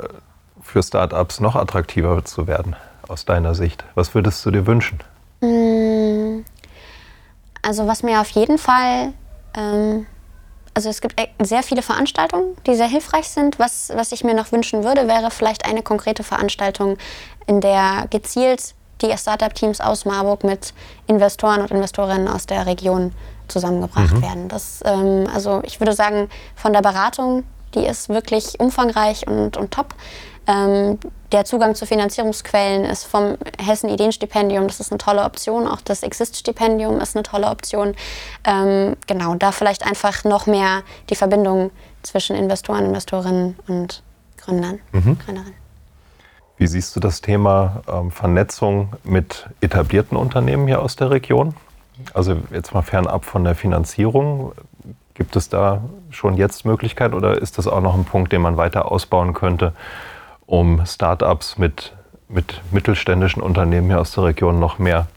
für 0.73 0.81
Startups 0.81 1.39
noch 1.39 1.55
attraktiver 1.55 2.25
zu 2.25 2.47
werden, 2.47 2.75
aus 3.07 3.25
deiner 3.25 3.53
Sicht? 3.53 3.85
Was 3.93 4.15
würdest 4.15 4.43
du 4.43 4.49
dir 4.49 4.65
wünschen? 4.65 4.99
Mm, 5.41 6.43
also 7.61 7.85
was 7.85 8.01
mir 8.01 8.19
auf 8.19 8.29
jeden 8.29 8.57
Fall, 8.57 9.13
ähm, 9.55 10.07
also 10.73 10.89
es 10.89 10.99
gibt 10.99 11.21
e-, 11.21 11.29
sehr 11.43 11.61
viele 11.61 11.83
Veranstaltungen, 11.83 12.57
die 12.65 12.73
sehr 12.73 12.87
hilfreich 12.87 13.29
sind. 13.29 13.59
Was, 13.59 13.91
was 13.93 14.11
ich 14.11 14.23
mir 14.23 14.33
noch 14.33 14.51
wünschen 14.51 14.83
würde, 14.83 15.07
wäre 15.07 15.29
vielleicht 15.29 15.65
eine 15.65 15.83
konkrete 15.83 16.23
Veranstaltung, 16.23 16.97
in 17.45 17.61
der 17.61 18.07
gezielt 18.09 18.73
die 19.03 19.15
Startup-Teams 19.15 19.79
aus 19.79 20.05
Marburg 20.05 20.43
mit 20.43 20.73
Investoren 21.05 21.61
und 21.61 21.69
Investorinnen 21.69 22.27
aus 22.27 22.47
der 22.47 22.65
Region 22.65 23.11
zusammengebracht 23.47 24.13
mhm. 24.13 24.21
werden. 24.23 24.47
Das, 24.47 24.81
ähm, 24.85 25.27
also 25.31 25.61
ich 25.65 25.79
würde 25.79 25.93
sagen, 25.93 26.29
von 26.55 26.73
der 26.73 26.81
Beratung, 26.81 27.43
die 27.75 27.85
ist 27.85 28.09
wirklich 28.09 28.59
umfangreich 28.59 29.27
und, 29.27 29.57
und 29.57 29.71
top. 29.71 29.93
Ähm, 30.47 30.99
der 31.31 31.45
Zugang 31.45 31.73
zu 31.73 31.85
Finanzierungsquellen 31.85 32.85
ist 32.85 33.05
vom 33.05 33.37
Hessen 33.59 33.89
Ideenstipendium, 33.89 34.67
das 34.67 34.79
ist 34.79 34.91
eine 34.91 34.97
tolle 34.97 35.23
Option. 35.23 35.67
Auch 35.67 35.81
das 35.81 36.03
Exist-Stipendium 36.03 36.99
ist 36.99 37.15
eine 37.15 37.23
tolle 37.23 37.47
Option. 37.47 37.95
Ähm, 38.43 38.95
genau, 39.07 39.35
da 39.35 39.51
vielleicht 39.51 39.85
einfach 39.85 40.23
noch 40.25 40.45
mehr 40.45 40.83
die 41.09 41.15
Verbindung 41.15 41.71
zwischen 42.03 42.35
Investoren, 42.35 42.85
Investorinnen 42.85 43.57
und 43.67 44.03
Gründern, 44.37 44.79
mhm. 44.91 45.17
Gründerinnen. 45.19 45.63
Wie 46.57 46.67
siehst 46.67 46.95
du 46.95 46.99
das 46.99 47.21
Thema 47.21 47.81
ähm, 47.87 48.11
Vernetzung 48.11 48.93
mit 49.03 49.49
etablierten 49.61 50.17
Unternehmen 50.17 50.67
hier 50.67 50.81
aus 50.81 50.95
der 50.95 51.09
Region? 51.09 51.55
Also 52.13 52.37
jetzt 52.51 52.73
mal 52.73 52.81
fernab 52.81 53.25
von 53.25 53.43
der 53.43 53.55
Finanzierung. 53.55 54.53
Gibt 55.13 55.35
es 55.35 55.49
da 55.49 55.81
schon 56.09 56.35
jetzt 56.35 56.65
Möglichkeiten 56.65 57.13
oder 57.13 57.39
ist 57.39 57.57
das 57.57 57.67
auch 57.67 57.81
noch 57.81 57.95
ein 57.95 58.05
Punkt, 58.05 58.31
den 58.31 58.41
man 58.41 58.57
weiter 58.57 58.91
ausbauen 58.91 59.33
könnte? 59.33 59.73
Um 60.53 60.85
Startups 60.85 61.57
mit, 61.57 61.93
mit 62.27 62.61
mittelständischen 62.71 63.41
Unternehmen 63.41 63.87
hier 63.87 63.99
aus 63.99 64.11
der 64.11 64.25
Region 64.25 64.59
noch 64.59 64.77
mehr 64.77 65.07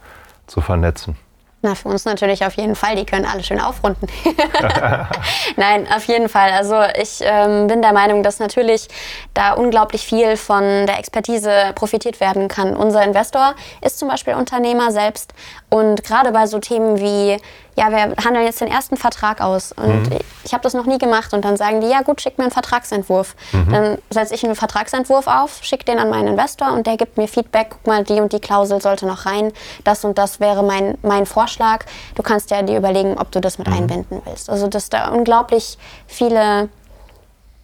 zu 0.46 0.62
vernetzen? 0.62 1.14
Na, 1.60 1.74
für 1.74 1.88
uns 1.88 2.06
natürlich 2.06 2.42
auf 2.46 2.54
jeden 2.54 2.74
Fall. 2.74 2.96
Die 2.96 3.04
können 3.04 3.26
alle 3.26 3.42
schön 3.42 3.60
aufrunden. 3.60 4.06
Nein, 5.56 5.86
auf 5.94 6.04
jeden 6.04 6.30
Fall. 6.30 6.52
Also 6.52 6.76
ich 6.98 7.18
ähm, 7.20 7.66
bin 7.66 7.82
der 7.82 7.92
Meinung, 7.92 8.22
dass 8.22 8.38
natürlich 8.38 8.88
da 9.34 9.52
unglaublich 9.52 10.06
viel 10.06 10.38
von 10.38 10.62
der 10.86 10.98
Expertise 10.98 11.50
profitiert 11.74 12.18
werden 12.20 12.48
kann. 12.48 12.74
Unser 12.74 13.02
Investor 13.02 13.54
ist 13.82 13.98
zum 13.98 14.08
Beispiel 14.08 14.34
Unternehmer 14.34 14.90
selbst 14.90 15.34
und 15.68 16.04
gerade 16.04 16.32
bei 16.32 16.46
so 16.46 16.58
Themen 16.58 16.98
wie 16.98 17.38
ja, 17.76 17.90
wir 17.90 18.16
handeln 18.24 18.46
jetzt 18.46 18.62
den 18.62 18.68
ersten 18.68 18.96
Vertrag 18.96 19.42
aus 19.42 19.72
und 19.72 20.08
mhm. 20.08 20.18
ich 20.44 20.54
habe 20.54 20.62
das 20.62 20.72
noch 20.72 20.86
nie 20.86 20.96
gemacht 20.96 21.34
und 21.34 21.44
dann 21.44 21.58
sagen 21.58 21.82
die, 21.82 21.88
ja 21.88 22.00
gut, 22.00 22.22
schick 22.22 22.38
mir 22.38 22.44
einen 22.44 22.50
Vertragsentwurf. 22.50 23.36
Mhm. 23.52 23.70
Dann 23.70 23.98
setze 24.08 24.34
ich 24.34 24.44
einen 24.44 24.54
Vertragsentwurf 24.54 25.26
auf, 25.26 25.58
schicke 25.62 25.84
den 25.84 25.98
an 25.98 26.08
meinen 26.08 26.28
Investor 26.28 26.72
und 26.72 26.86
der 26.86 26.96
gibt 26.96 27.18
mir 27.18 27.28
Feedback, 27.28 27.68
guck 27.70 27.86
mal, 27.86 28.02
die 28.02 28.20
und 28.20 28.32
die 28.32 28.40
Klausel 28.40 28.80
sollte 28.80 29.06
noch 29.06 29.26
rein, 29.26 29.52
das 29.84 30.04
und 30.06 30.16
das 30.16 30.40
wäre 30.40 30.62
mein, 30.62 30.96
mein 31.02 31.26
Vorschlag. 31.26 31.84
Du 32.14 32.22
kannst 32.22 32.50
ja 32.50 32.62
dir 32.62 32.78
überlegen, 32.78 33.18
ob 33.18 33.30
du 33.30 33.42
das 33.42 33.58
mit 33.58 33.68
mhm. 33.68 33.74
einbinden 33.74 34.22
willst. 34.24 34.48
Also 34.48 34.68
dass 34.68 34.88
da 34.88 35.10
unglaublich 35.10 35.76
viele 36.06 36.70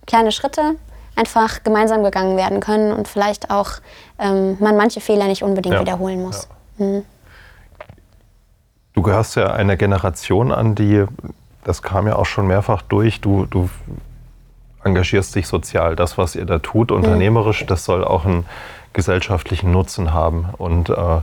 kleine 0.06 0.30
Schritte 0.30 0.76
einfach 1.16 1.62
gemeinsam 1.62 2.04
gegangen 2.04 2.36
werden 2.36 2.60
können 2.60 2.92
und 2.92 3.08
vielleicht 3.08 3.50
auch 3.50 3.70
ähm, 4.18 4.58
man 4.60 4.76
manche 4.76 5.00
Fehler 5.00 5.24
nicht 5.24 5.42
unbedingt 5.42 5.74
ja. 5.74 5.80
wiederholen 5.80 6.22
muss. 6.22 6.48
Ja. 6.76 7.02
Du 8.94 9.02
gehörst 9.02 9.36
ja 9.36 9.52
einer 9.52 9.76
Generation 9.76 10.52
an, 10.52 10.74
die, 10.74 11.04
das 11.64 11.82
kam 11.82 12.06
ja 12.06 12.16
auch 12.16 12.26
schon 12.26 12.46
mehrfach 12.46 12.82
durch, 12.82 13.20
du, 13.20 13.46
du 13.46 13.70
engagierst 14.84 15.34
dich 15.34 15.46
sozial. 15.46 15.96
Das, 15.96 16.18
was 16.18 16.34
ihr 16.34 16.44
da 16.44 16.58
tut, 16.58 16.92
unternehmerisch, 16.92 17.64
das 17.66 17.84
soll 17.84 18.04
auch 18.04 18.24
einen 18.24 18.44
gesellschaftlichen 18.92 19.70
Nutzen 19.72 20.12
haben 20.12 20.48
und 20.58 20.90
äh, 20.90 20.94
einen 20.94 21.22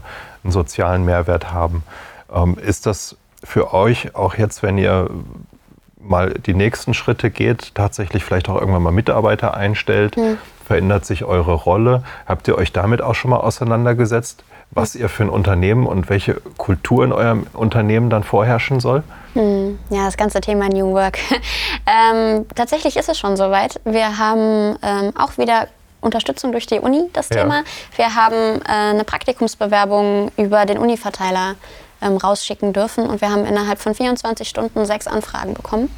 sozialen 0.52 1.04
Mehrwert 1.04 1.52
haben. 1.52 1.84
Ähm, 2.32 2.56
ist 2.58 2.86
das 2.86 3.16
für 3.44 3.72
euch 3.72 4.14
auch 4.14 4.34
jetzt, 4.34 4.62
wenn 4.62 4.76
ihr 4.76 5.08
mal 6.00 6.32
die 6.34 6.54
nächsten 6.54 6.94
Schritte 6.94 7.30
geht, 7.30 7.74
tatsächlich 7.74 8.24
vielleicht 8.24 8.48
auch 8.48 8.58
irgendwann 8.58 8.82
mal 8.82 8.92
Mitarbeiter 8.92 9.54
einstellt, 9.54 10.16
mhm. 10.16 10.38
Verändert 10.70 11.04
sich 11.04 11.24
eure 11.24 11.52
Rolle? 11.52 12.04
Habt 12.26 12.46
ihr 12.46 12.56
euch 12.56 12.72
damit 12.72 13.02
auch 13.02 13.16
schon 13.16 13.32
mal 13.32 13.38
auseinandergesetzt? 13.38 14.44
was 14.72 14.94
ihr 14.94 15.08
für 15.08 15.24
ein 15.24 15.30
Unternehmen 15.30 15.84
und 15.84 16.08
welche 16.08 16.34
Kultur 16.56 17.04
in 17.04 17.12
eurem 17.12 17.44
Unternehmen 17.54 18.08
dann 18.08 18.22
vorherrschen 18.22 18.78
soll? 18.78 19.02
Hm, 19.32 19.80
ja, 19.90 20.04
das 20.04 20.16
ganze 20.16 20.40
Thema 20.40 20.68
New 20.68 20.92
Work. 20.92 21.18
ähm, 21.88 22.46
tatsächlich 22.54 22.96
ist 22.96 23.08
es 23.08 23.18
schon 23.18 23.36
soweit. 23.36 23.80
Wir 23.84 24.18
haben 24.18 24.78
ähm, 24.82 25.12
auch 25.16 25.38
wieder 25.38 25.66
Unterstützung 26.00 26.52
durch 26.52 26.68
die 26.68 26.78
Uni, 26.78 27.10
das 27.12 27.30
ja. 27.30 27.38
Thema. 27.38 27.64
Wir 27.96 28.14
haben 28.14 28.62
äh, 28.62 28.90
eine 28.90 29.02
Praktikumsbewerbung 29.02 30.30
über 30.36 30.66
den 30.66 30.78
Uni-Verteiler 30.78 31.56
ähm, 32.00 32.16
rausschicken 32.16 32.72
dürfen 32.72 33.08
und 33.08 33.20
wir 33.20 33.30
haben 33.30 33.46
innerhalb 33.46 33.80
von 33.80 33.96
24 33.96 34.48
Stunden 34.48 34.86
sechs 34.86 35.08
Anfragen 35.08 35.54
bekommen 35.54 35.90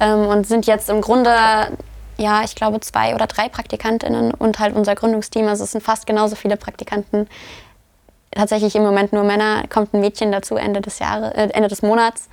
ähm, 0.00 0.26
und 0.26 0.46
sind 0.46 0.66
jetzt 0.66 0.90
im 0.90 1.00
Grunde 1.00 1.30
ja, 2.18 2.42
ich 2.44 2.54
glaube, 2.54 2.80
zwei 2.80 3.14
oder 3.14 3.26
drei 3.26 3.48
Praktikantinnen 3.48 4.32
und 4.32 4.58
halt 4.58 4.74
unser 4.74 4.94
Gründungsteam. 4.94 5.46
Also 5.46 5.64
es 5.64 5.72
sind 5.72 5.82
fast 5.82 6.06
genauso 6.06 6.36
viele 6.36 6.56
Praktikanten 6.56 7.28
tatsächlich 8.32 8.74
im 8.76 8.82
Moment 8.82 9.12
nur 9.12 9.24
Männer, 9.24 9.64
kommt 9.68 9.94
ein 9.94 10.00
Mädchen 10.00 10.32
dazu 10.32 10.56
Ende 10.56 10.80
des 10.80 10.98
Jahres, 10.98 11.32
äh, 11.32 11.48
Ende 11.52 11.68
des 11.68 11.82
Monats. 11.82 12.28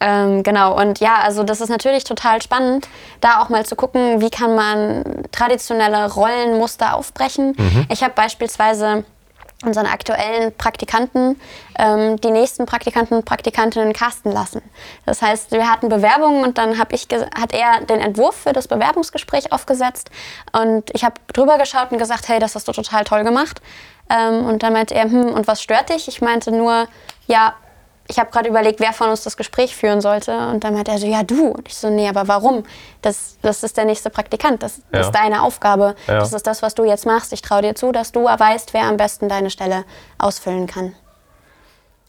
Ähm, 0.00 0.42
genau, 0.42 0.78
und 0.78 1.00
ja, 1.00 1.16
also 1.22 1.44
das 1.44 1.60
ist 1.60 1.70
natürlich 1.70 2.04
total 2.04 2.42
spannend, 2.42 2.88
da 3.20 3.40
auch 3.40 3.48
mal 3.48 3.64
zu 3.64 3.76
gucken, 3.76 4.20
wie 4.20 4.28
kann 4.28 4.54
man 4.54 5.24
traditionelle 5.32 6.12
Rollenmuster 6.12 6.94
aufbrechen. 6.94 7.54
Mhm. 7.56 7.86
Ich 7.90 8.02
habe 8.02 8.12
beispielsweise 8.14 9.04
unseren 9.64 9.86
aktuellen 9.86 10.54
Praktikanten 10.56 11.40
ähm, 11.78 12.20
die 12.20 12.30
nächsten 12.30 12.66
Praktikanten 12.66 13.16
und 13.18 13.24
Praktikantinnen 13.24 13.92
casten 13.92 14.32
lassen. 14.32 14.62
Das 15.06 15.22
heißt, 15.22 15.52
wir 15.52 15.70
hatten 15.70 15.88
Bewerbungen 15.88 16.44
und 16.44 16.58
dann 16.58 16.78
ich 16.90 17.08
hat 17.10 17.52
er 17.52 17.80
den 17.86 18.00
Entwurf 18.00 18.36
für 18.36 18.52
das 18.52 18.68
Bewerbungsgespräch 18.68 19.52
aufgesetzt 19.52 20.10
und 20.52 20.90
ich 20.92 21.04
habe 21.04 21.14
drüber 21.32 21.58
geschaut 21.58 21.92
und 21.92 21.98
gesagt, 21.98 22.28
hey, 22.28 22.38
das 22.38 22.54
hast 22.54 22.68
du 22.68 22.72
total 22.72 23.04
toll 23.04 23.24
gemacht. 23.24 23.60
Ähm, 24.10 24.44
und 24.44 24.62
dann 24.62 24.72
meinte 24.72 24.94
er, 24.94 25.04
hm, 25.04 25.32
und 25.32 25.46
was 25.46 25.62
stört 25.62 25.88
dich? 25.88 26.08
Ich 26.08 26.20
meinte 26.20 26.52
nur, 26.52 26.86
ja, 27.26 27.54
ich 28.06 28.18
habe 28.18 28.30
gerade 28.30 28.48
überlegt, 28.48 28.80
wer 28.80 28.92
von 28.92 29.08
uns 29.08 29.24
das 29.24 29.36
Gespräch 29.36 29.74
führen 29.74 30.00
sollte. 30.00 30.48
Und 30.48 30.62
dann 30.62 30.74
meinte 30.74 30.90
er 30.90 30.98
so, 30.98 31.06
ja, 31.06 31.22
du. 31.22 31.48
Und 31.48 31.68
ich 31.68 31.74
so, 31.74 31.88
nee, 31.88 32.08
aber 32.08 32.28
warum? 32.28 32.64
Das, 33.00 33.38
das 33.40 33.62
ist 33.62 33.76
der 33.76 33.86
nächste 33.86 34.10
Praktikant. 34.10 34.62
Das, 34.62 34.82
ja. 34.92 35.00
ist 35.00 35.12
deine 35.12 35.42
Aufgabe. 35.42 35.94
Ja. 36.06 36.18
Das 36.18 36.32
ist 36.32 36.46
das, 36.46 36.60
was 36.62 36.74
du 36.74 36.84
jetzt 36.84 37.06
machst. 37.06 37.32
Ich 37.32 37.40
traue 37.40 37.62
dir 37.62 37.74
zu, 37.74 37.92
dass 37.92 38.12
du 38.12 38.24
weißt, 38.24 38.74
wer 38.74 38.84
am 38.84 38.98
besten 38.98 39.28
deine 39.28 39.48
Stelle 39.48 39.84
ausfüllen 40.18 40.66
kann. 40.66 40.92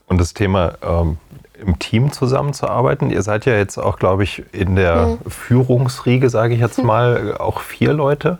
Und 0.08 0.20
das 0.20 0.34
Thema 0.34 0.74
ähm, 0.84 1.18
im 1.60 1.80
Team 1.80 2.12
zusammenzuarbeiten. 2.12 3.10
Ihr 3.10 3.22
seid 3.22 3.46
ja 3.46 3.56
jetzt 3.56 3.78
auch, 3.78 3.98
glaube 3.98 4.24
ich, 4.24 4.44
in 4.52 4.76
der 4.76 5.06
mhm. 5.24 5.32
Führungsriege, 5.32 6.30
sage 6.30 6.54
ich 6.54 6.60
jetzt 6.60 6.78
mal, 6.84 7.38
auch 7.38 7.62
vier 7.62 7.94
Leute. 7.94 8.40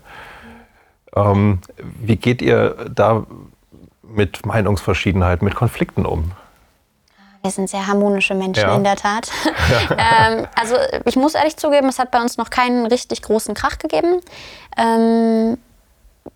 Ähm, 1.16 1.60
wie 1.78 2.18
geht 2.18 2.42
ihr 2.42 2.76
da 2.94 3.26
mit 4.04 4.46
Meinungsverschiedenheit, 4.46 5.42
mit 5.42 5.56
Konflikten 5.56 6.06
um? 6.06 6.32
Wir 7.46 7.52
sind 7.52 7.70
sehr 7.70 7.86
harmonische 7.86 8.34
Menschen 8.34 8.64
Ja. 8.68 8.76
in 8.76 8.84
der 8.84 8.96
Tat. 8.96 9.30
ähm, 9.92 10.48
also 10.60 10.76
ich 11.06 11.16
muss 11.16 11.36
ehrlich 11.36 11.56
zugeben, 11.58 11.88
es 11.90 12.00
hat 12.00 12.10
bei 12.10 12.20
uns 12.20 12.38
noch 12.38 12.50
keinen 12.50 12.88
richtig 12.88 13.22
großen 13.22 13.54
Krach 13.54 13.78
gegeben. 13.78 14.20
Ähm, 14.76 15.60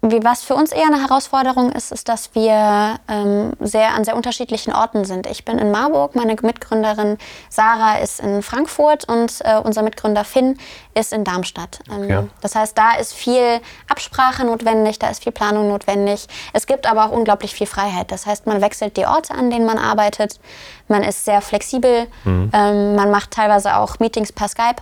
wie, 0.01 0.23
was 0.23 0.43
für 0.43 0.55
uns 0.55 0.71
eher 0.71 0.85
eine 0.85 1.01
Herausforderung 1.01 1.71
ist, 1.71 1.91
ist, 1.91 2.07
dass 2.07 2.33
wir 2.33 2.99
ähm, 3.09 3.53
sehr 3.59 3.95
an 3.95 4.03
sehr 4.05 4.15
unterschiedlichen 4.15 4.71
Orten 4.71 5.03
sind. 5.03 5.27
Ich 5.27 5.43
bin 5.45 5.57
in 5.57 5.71
Marburg, 5.71 6.15
meine 6.15 6.35
Mitgründerin 6.41 7.17
Sarah 7.49 7.97
ist 7.97 8.19
in 8.19 8.41
Frankfurt 8.41 9.09
und 9.09 9.41
äh, 9.43 9.57
unser 9.57 9.81
Mitgründer 9.81 10.23
Finn 10.23 10.57
ist 10.93 11.11
in 11.11 11.23
Darmstadt. 11.23 11.79
Ähm, 11.91 12.03
Okay. 12.09 12.27
Das 12.41 12.55
heißt, 12.55 12.77
da 12.77 12.93
ist 12.93 13.13
viel 13.13 13.59
Absprache 13.89 14.45
notwendig, 14.45 14.99
da 14.99 15.09
ist 15.09 15.23
viel 15.23 15.33
Planung 15.33 15.67
notwendig. 15.67 16.27
Es 16.53 16.65
gibt 16.65 16.87
aber 16.89 17.05
auch 17.05 17.11
unglaublich 17.11 17.53
viel 17.53 17.67
Freiheit. 17.67 18.11
Das 18.11 18.25
heißt, 18.25 18.47
man 18.47 18.61
wechselt 18.61 18.95
die 18.95 19.05
Orte, 19.05 19.33
an 19.33 19.49
denen 19.49 19.65
man 19.65 19.77
arbeitet. 19.77 20.39
Man 20.87 21.03
ist 21.03 21.25
sehr 21.25 21.41
flexibel. 21.41 22.07
Ähm, 22.53 22.95
man 22.95 23.11
macht 23.11 23.31
teilweise 23.31 23.75
auch 23.75 23.99
Meetings 23.99 24.31
per 24.31 24.47
Skype. 24.47 24.81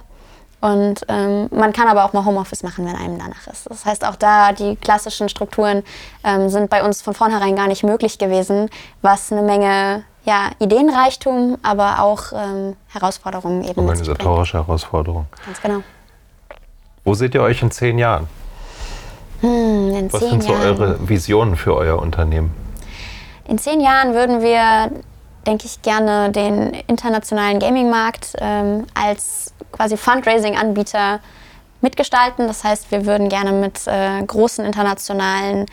Und 0.60 1.06
ähm, 1.08 1.50
man 1.52 1.72
kann 1.72 1.88
aber 1.88 2.04
auch 2.04 2.14
mal 2.14 2.26
Homeoffice 2.26 2.64
machen, 2.64 2.86
wenn 2.86 2.96
einem 2.96 3.20
danach 3.20 3.46
ist. 3.48 3.70
Das 3.70 3.86
heißt, 3.86 4.06
auch 4.06 4.16
da 4.16 4.54
die 4.54 4.76
klassischen 4.76 5.30
Strukturen 5.30 5.84
ähm, 6.24 6.50
sind 6.50 6.70
bei 6.70 6.84
uns 6.84 7.02
von 7.02 7.14
vornherein 7.14 7.56
gar 7.56 7.68
nicht 7.68 7.84
möglich 7.84 8.18
gewesen, 8.18 8.70
was 9.02 9.32
eine 9.32 9.44
Menge 9.44 10.04
ja, 10.26 10.50
Ideenreichtum, 10.60 11.58
aber 11.64 12.02
auch 12.02 12.34
ähm, 12.34 12.76
Herausforderungen 12.88 13.64
eben. 13.64 13.80
Organisatorische 13.80 14.58
Herausforderung. 14.58 15.28
Ganz 15.46 15.62
genau. 15.62 15.84
Wo 17.06 17.14
seht 17.14 17.34
ihr 17.36 17.42
euch 17.42 17.62
in 17.62 17.72
zehn 17.72 17.98
Jahren? 17.98 18.28
Hm, 19.42 19.96
in 19.96 20.12
Was 20.12 20.20
zehn 20.20 20.30
sind 20.32 20.44
so 20.44 20.52
Jahren. 20.52 20.82
eure 20.82 21.08
Visionen 21.08 21.56
für 21.56 21.76
euer 21.76 22.00
Unternehmen? 22.00 22.54
In 23.48 23.58
zehn 23.58 23.80
Jahren 23.80 24.14
würden 24.14 24.42
wir, 24.42 24.92
denke 25.48 25.66
ich, 25.66 25.82
gerne 25.82 26.32
den 26.32 26.74
internationalen 26.88 27.60
Gaming-Markt 27.60 28.34
ähm, 28.40 28.86
als 28.94 29.54
quasi 29.72 29.98
Fundraising-Anbieter 29.98 31.20
mitgestalten. 31.82 32.48
Das 32.48 32.64
heißt, 32.64 32.92
wir 32.92 33.06
würden 33.06 33.30
gerne 33.30 33.54
mit 33.54 33.88
äh, 33.88 34.22
großen 34.24 34.66
internationalen 34.66 35.66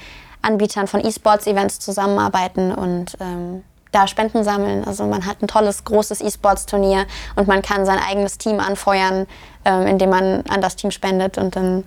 Anbietern 0.43 0.87
von 0.87 1.05
E-Sports-Events 1.05 1.81
zusammenarbeiten 1.81 2.73
und 2.73 3.17
ähm, 3.21 3.65
da 3.91 4.07
Spenden 4.07 4.45
sammeln. 4.45 4.85
Also 4.85 5.07
man 5.07 5.27
hat 5.27 5.43
ein 5.43 5.49
tolles, 5.49 5.85
großes 5.85 6.21
E-Sports-Turnier 6.21 7.07
und 7.37 7.49
man 7.49 7.63
kann 7.63 7.87
sein 7.87 7.99
eigenes 7.99 8.39
Team 8.39 8.61
anfeuern, 8.61 9.27
ähm, 9.65 9.87
indem 9.87 10.11
man 10.11 10.45
an 10.49 10.61
das 10.61 10.77
Team 10.77 10.91
spendet 10.91 11.39
und 11.39 11.57
dann 11.57 11.85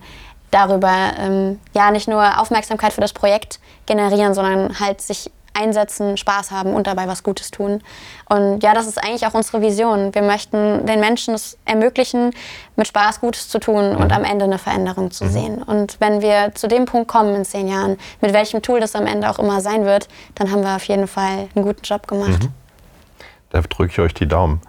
darüber 0.52 1.12
ähm, 1.19 1.60
ja 1.73 1.91
nicht 1.91 2.08
nur 2.08 2.39
Aufmerksamkeit 2.39 2.93
für 2.93 3.02
das 3.02 3.13
Projekt 3.13 3.60
generieren, 3.86 4.34
sondern 4.34 4.80
halt 4.80 5.02
sich 5.02 5.30
einsetzen, 5.57 6.17
Spaß 6.17 6.51
haben 6.51 6.73
und 6.73 6.87
dabei 6.87 7.07
was 7.07 7.23
Gutes 7.23 7.51
tun. 7.51 7.81
Und 8.29 8.63
ja, 8.63 8.73
das 8.73 8.87
ist 8.87 9.03
eigentlich 9.03 9.25
auch 9.25 9.33
unsere 9.33 9.61
Vision. 9.61 10.13
Wir 10.13 10.21
möchten 10.21 10.85
den 10.85 10.99
Menschen 10.99 11.33
es 11.33 11.57
ermöglichen, 11.65 12.31
mit 12.75 12.87
Spaß 12.87 13.21
Gutes 13.21 13.49
zu 13.49 13.59
tun 13.59 13.95
und 13.95 14.11
am 14.11 14.23
Ende 14.23 14.45
eine 14.45 14.57
Veränderung 14.57 15.11
zu 15.11 15.27
sehen. 15.27 15.63
Und 15.63 15.97
wenn 15.99 16.21
wir 16.21 16.53
zu 16.53 16.67
dem 16.67 16.85
Punkt 16.85 17.07
kommen 17.07 17.35
in 17.35 17.45
zehn 17.45 17.67
Jahren, 17.67 17.97
mit 18.21 18.33
welchem 18.33 18.61
Tool 18.61 18.79
das 18.79 18.95
am 18.95 19.05
Ende 19.05 19.29
auch 19.29 19.39
immer 19.39 19.61
sein 19.61 19.85
wird, 19.85 20.07
dann 20.35 20.51
haben 20.51 20.61
wir 20.61 20.75
auf 20.75 20.83
jeden 20.83 21.07
Fall 21.07 21.47
einen 21.55 21.65
guten 21.65 21.83
Job 21.83 22.07
gemacht. 22.07 22.49
Da 23.49 23.61
drücke 23.61 23.91
ich 23.91 23.99
euch 23.99 24.13
die 24.13 24.27
Daumen. 24.27 24.61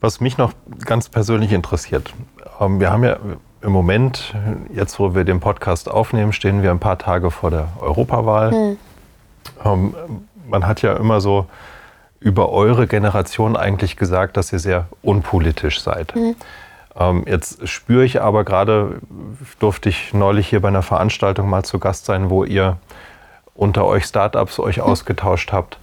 Was 0.00 0.20
mich 0.20 0.38
noch 0.38 0.52
ganz 0.84 1.08
persönlich 1.08 1.52
interessiert, 1.52 2.12
ähm, 2.60 2.78
wir 2.78 2.90
haben 2.90 3.04
ja 3.04 3.16
im 3.60 3.72
Moment, 3.72 4.34
jetzt 4.72 5.00
wo 5.00 5.14
wir 5.14 5.24
den 5.24 5.40
Podcast 5.40 5.90
aufnehmen, 5.90 6.32
stehen 6.32 6.62
wir 6.62 6.70
ein 6.70 6.78
paar 6.78 6.98
Tage 6.98 7.30
vor 7.30 7.50
der 7.50 7.68
Europawahl. 7.80 8.76
Ähm, 9.64 9.94
Man 10.46 10.66
hat 10.66 10.82
ja 10.82 10.94
immer 10.94 11.20
so 11.20 11.46
über 12.20 12.50
eure 12.50 12.86
Generation 12.86 13.56
eigentlich 13.56 13.96
gesagt, 13.96 14.36
dass 14.36 14.52
ihr 14.52 14.58
sehr 14.58 14.86
unpolitisch 15.02 15.80
seid. 15.80 16.14
Ähm, 16.96 17.24
Jetzt 17.26 17.68
spüre 17.68 18.04
ich 18.04 18.20
aber 18.22 18.44
gerade, 18.44 19.00
durfte 19.58 19.88
ich 19.88 20.14
neulich 20.14 20.48
hier 20.48 20.60
bei 20.60 20.68
einer 20.68 20.82
Veranstaltung 20.82 21.48
mal 21.48 21.64
zu 21.64 21.78
Gast 21.78 22.06
sein, 22.06 22.30
wo 22.30 22.44
ihr 22.44 22.78
unter 23.54 23.84
euch 23.84 24.04
Startups 24.04 24.58
euch 24.58 24.80
ausgetauscht 24.80 25.52
habt. 25.52 25.78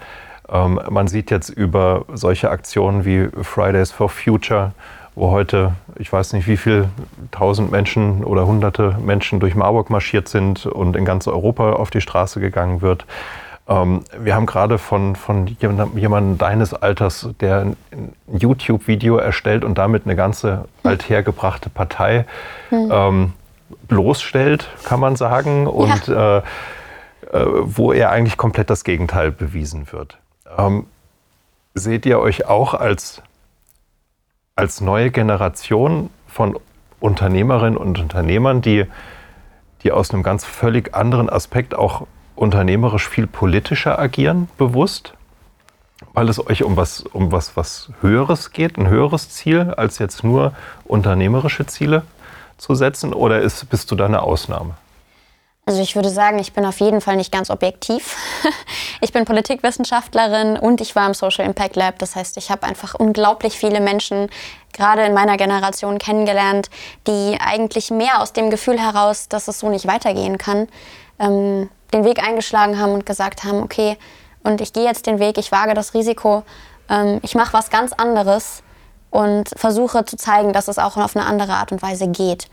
Ähm, 0.50 0.80
man 0.90 1.08
sieht 1.08 1.32
jetzt 1.32 1.50
über 1.50 2.06
solche 2.14 2.50
Aktionen 2.50 3.06
wie 3.06 3.30
Fridays 3.44 3.92
for 3.92 4.10
Future, 4.10 4.72
wo 5.16 5.32
heute, 5.32 5.74
ich 5.98 6.12
weiß 6.12 6.34
nicht 6.34 6.48
wie 6.48 6.58
viel, 6.58 6.90
tausend 7.32 7.72
Menschen 7.72 8.24
oder 8.24 8.46
hunderte 8.46 8.98
Menschen 9.00 9.40
durch 9.40 9.56
Marburg 9.56 9.90
marschiert 9.90 10.28
sind 10.28 10.66
und 10.66 10.96
in 10.96 11.06
ganz 11.06 11.28
Europa 11.28 11.74
auf 11.74 11.90
die 11.90 12.02
Straße 12.02 12.40
gegangen 12.40 12.82
wird. 12.82 13.06
Ähm, 13.68 14.04
wir 14.18 14.36
haben 14.36 14.46
gerade 14.46 14.78
von, 14.78 15.16
von 15.16 15.48
jemandem, 15.48 16.38
deines 16.38 16.74
Alters, 16.74 17.30
der 17.40 17.62
ein 17.62 18.14
YouTube-Video 18.32 19.18
erstellt 19.18 19.64
und 19.64 19.78
damit 19.78 20.06
eine 20.06 20.16
ganze 20.16 20.66
althergebrachte 20.84 21.70
Partei 21.70 22.26
ähm, 22.72 23.34
bloßstellt, 23.88 24.70
kann 24.84 25.00
man 25.00 25.16
sagen, 25.16 25.68
und 25.68 26.08
äh, 26.08 26.38
äh, 26.38 26.44
wo 27.32 27.92
er 27.92 28.12
eigentlich 28.12 28.38
komplett 28.38 28.70
das 28.70 28.84
Gegenteil 28.84 29.32
bewiesen 29.32 29.92
wird. 29.92 30.20
Ähm, 30.58 30.86
seht 31.74 32.06
ihr 32.06 32.20
euch 32.20 32.46
auch 32.48 32.74
als, 32.74 33.22
als 34.56 34.80
neue 34.80 35.10
Generation 35.10 36.10
von 36.28 36.58
Unternehmerinnen 37.00 37.78
und 37.78 38.00
Unternehmern, 38.00 38.62
die, 38.62 38.86
die 39.84 39.92
aus 39.92 40.12
einem 40.12 40.24
ganz 40.24 40.46
völlig 40.46 40.94
anderen 40.94 41.30
Aspekt 41.30 41.76
auch 41.76 42.08
unternehmerisch 42.36 43.08
viel 43.08 43.28
politischer 43.28 44.00
agieren, 44.00 44.50
bewusst? 44.58 45.14
Weil 46.14 46.30
es 46.30 46.46
euch 46.46 46.64
um 46.64 46.76
was, 46.76 47.02
um 47.02 47.32
was, 47.32 47.56
was 47.56 47.90
Höheres 48.02 48.52
geht, 48.52 48.78
ein 48.78 48.88
höheres 48.88 49.30
Ziel, 49.30 49.74
als 49.76 50.00
jetzt 50.00 50.24
nur 50.24 50.54
unternehmerische 50.86 51.66
Ziele 51.66 52.04
zu 52.58 52.76
setzen? 52.76 53.14
Oder 53.14 53.42
ist, 53.42 53.70
bist 53.70 53.92
du 53.92 53.96
da 53.96 54.06
eine 54.06 54.22
Ausnahme? 54.22 54.76
Also 55.68 55.82
ich 55.82 55.96
würde 55.96 56.10
sagen, 56.10 56.38
ich 56.38 56.54
bin 56.54 56.64
auf 56.66 56.80
jeden 56.80 57.02
Fall 57.02 57.16
nicht 57.16 57.32
ganz 57.32 57.50
objektiv. 57.50 58.16
Ich 59.02 59.12
bin 59.12 59.26
Politikwissenschaftlerin 59.26 60.58
und 60.58 60.80
ich 60.80 60.96
war 60.96 61.06
im 61.06 61.14
Social 61.14 61.46
Impact 61.46 61.76
Lab. 61.76 62.00
Das 62.00 62.16
heißt, 62.16 62.38
ich 62.38 62.50
habe 62.50 62.64
einfach 62.64 62.96
unglaublich 62.96 63.58
viele 63.58 63.82
Menschen, 63.82 64.30
gerade 64.74 65.04
in 65.04 65.14
meiner 65.14 65.38
Generation, 65.38 66.00
kennengelernt, 66.00 66.70
die 67.06 67.38
eigentlich 67.40 67.92
mehr 67.92 68.22
aus 68.22 68.32
dem 68.32 68.50
Gefühl 68.50 68.80
heraus, 68.80 69.28
dass 69.28 69.48
es 69.48 69.60
so 69.60 69.70
nicht 69.70 69.86
weitergehen 69.86 70.38
kann, 70.38 70.70
ähm, 71.20 71.70
den 71.94 72.04
Weg 72.04 72.26
eingeschlagen 72.26 72.80
haben 72.80 72.94
und 72.94 73.06
gesagt 73.06 73.44
haben, 73.44 73.62
okay, 73.62 73.98
und 74.44 74.62
ich 74.62 74.74
gehe 74.74 74.84
jetzt 74.84 75.08
den 75.08 75.20
Weg, 75.20 75.38
ich 75.38 75.52
wage 75.52 75.74
das 75.74 75.94
Risiko, 75.94 76.44
ähm, 76.90 77.20
ich 77.24 77.36
mache 77.36 77.54
was 77.54 77.70
ganz 77.70 77.94
anderes 77.94 78.64
und 79.10 79.50
versuche 79.56 80.06
zu 80.06 80.18
zeigen, 80.18 80.54
dass 80.54 80.68
es 80.68 80.78
auch 80.78 80.98
auf 80.98 81.16
eine 81.16 81.26
andere 81.26 81.54
Art 81.54 81.72
und 81.72 81.82
Weise 81.82 82.08
geht. 82.08 82.48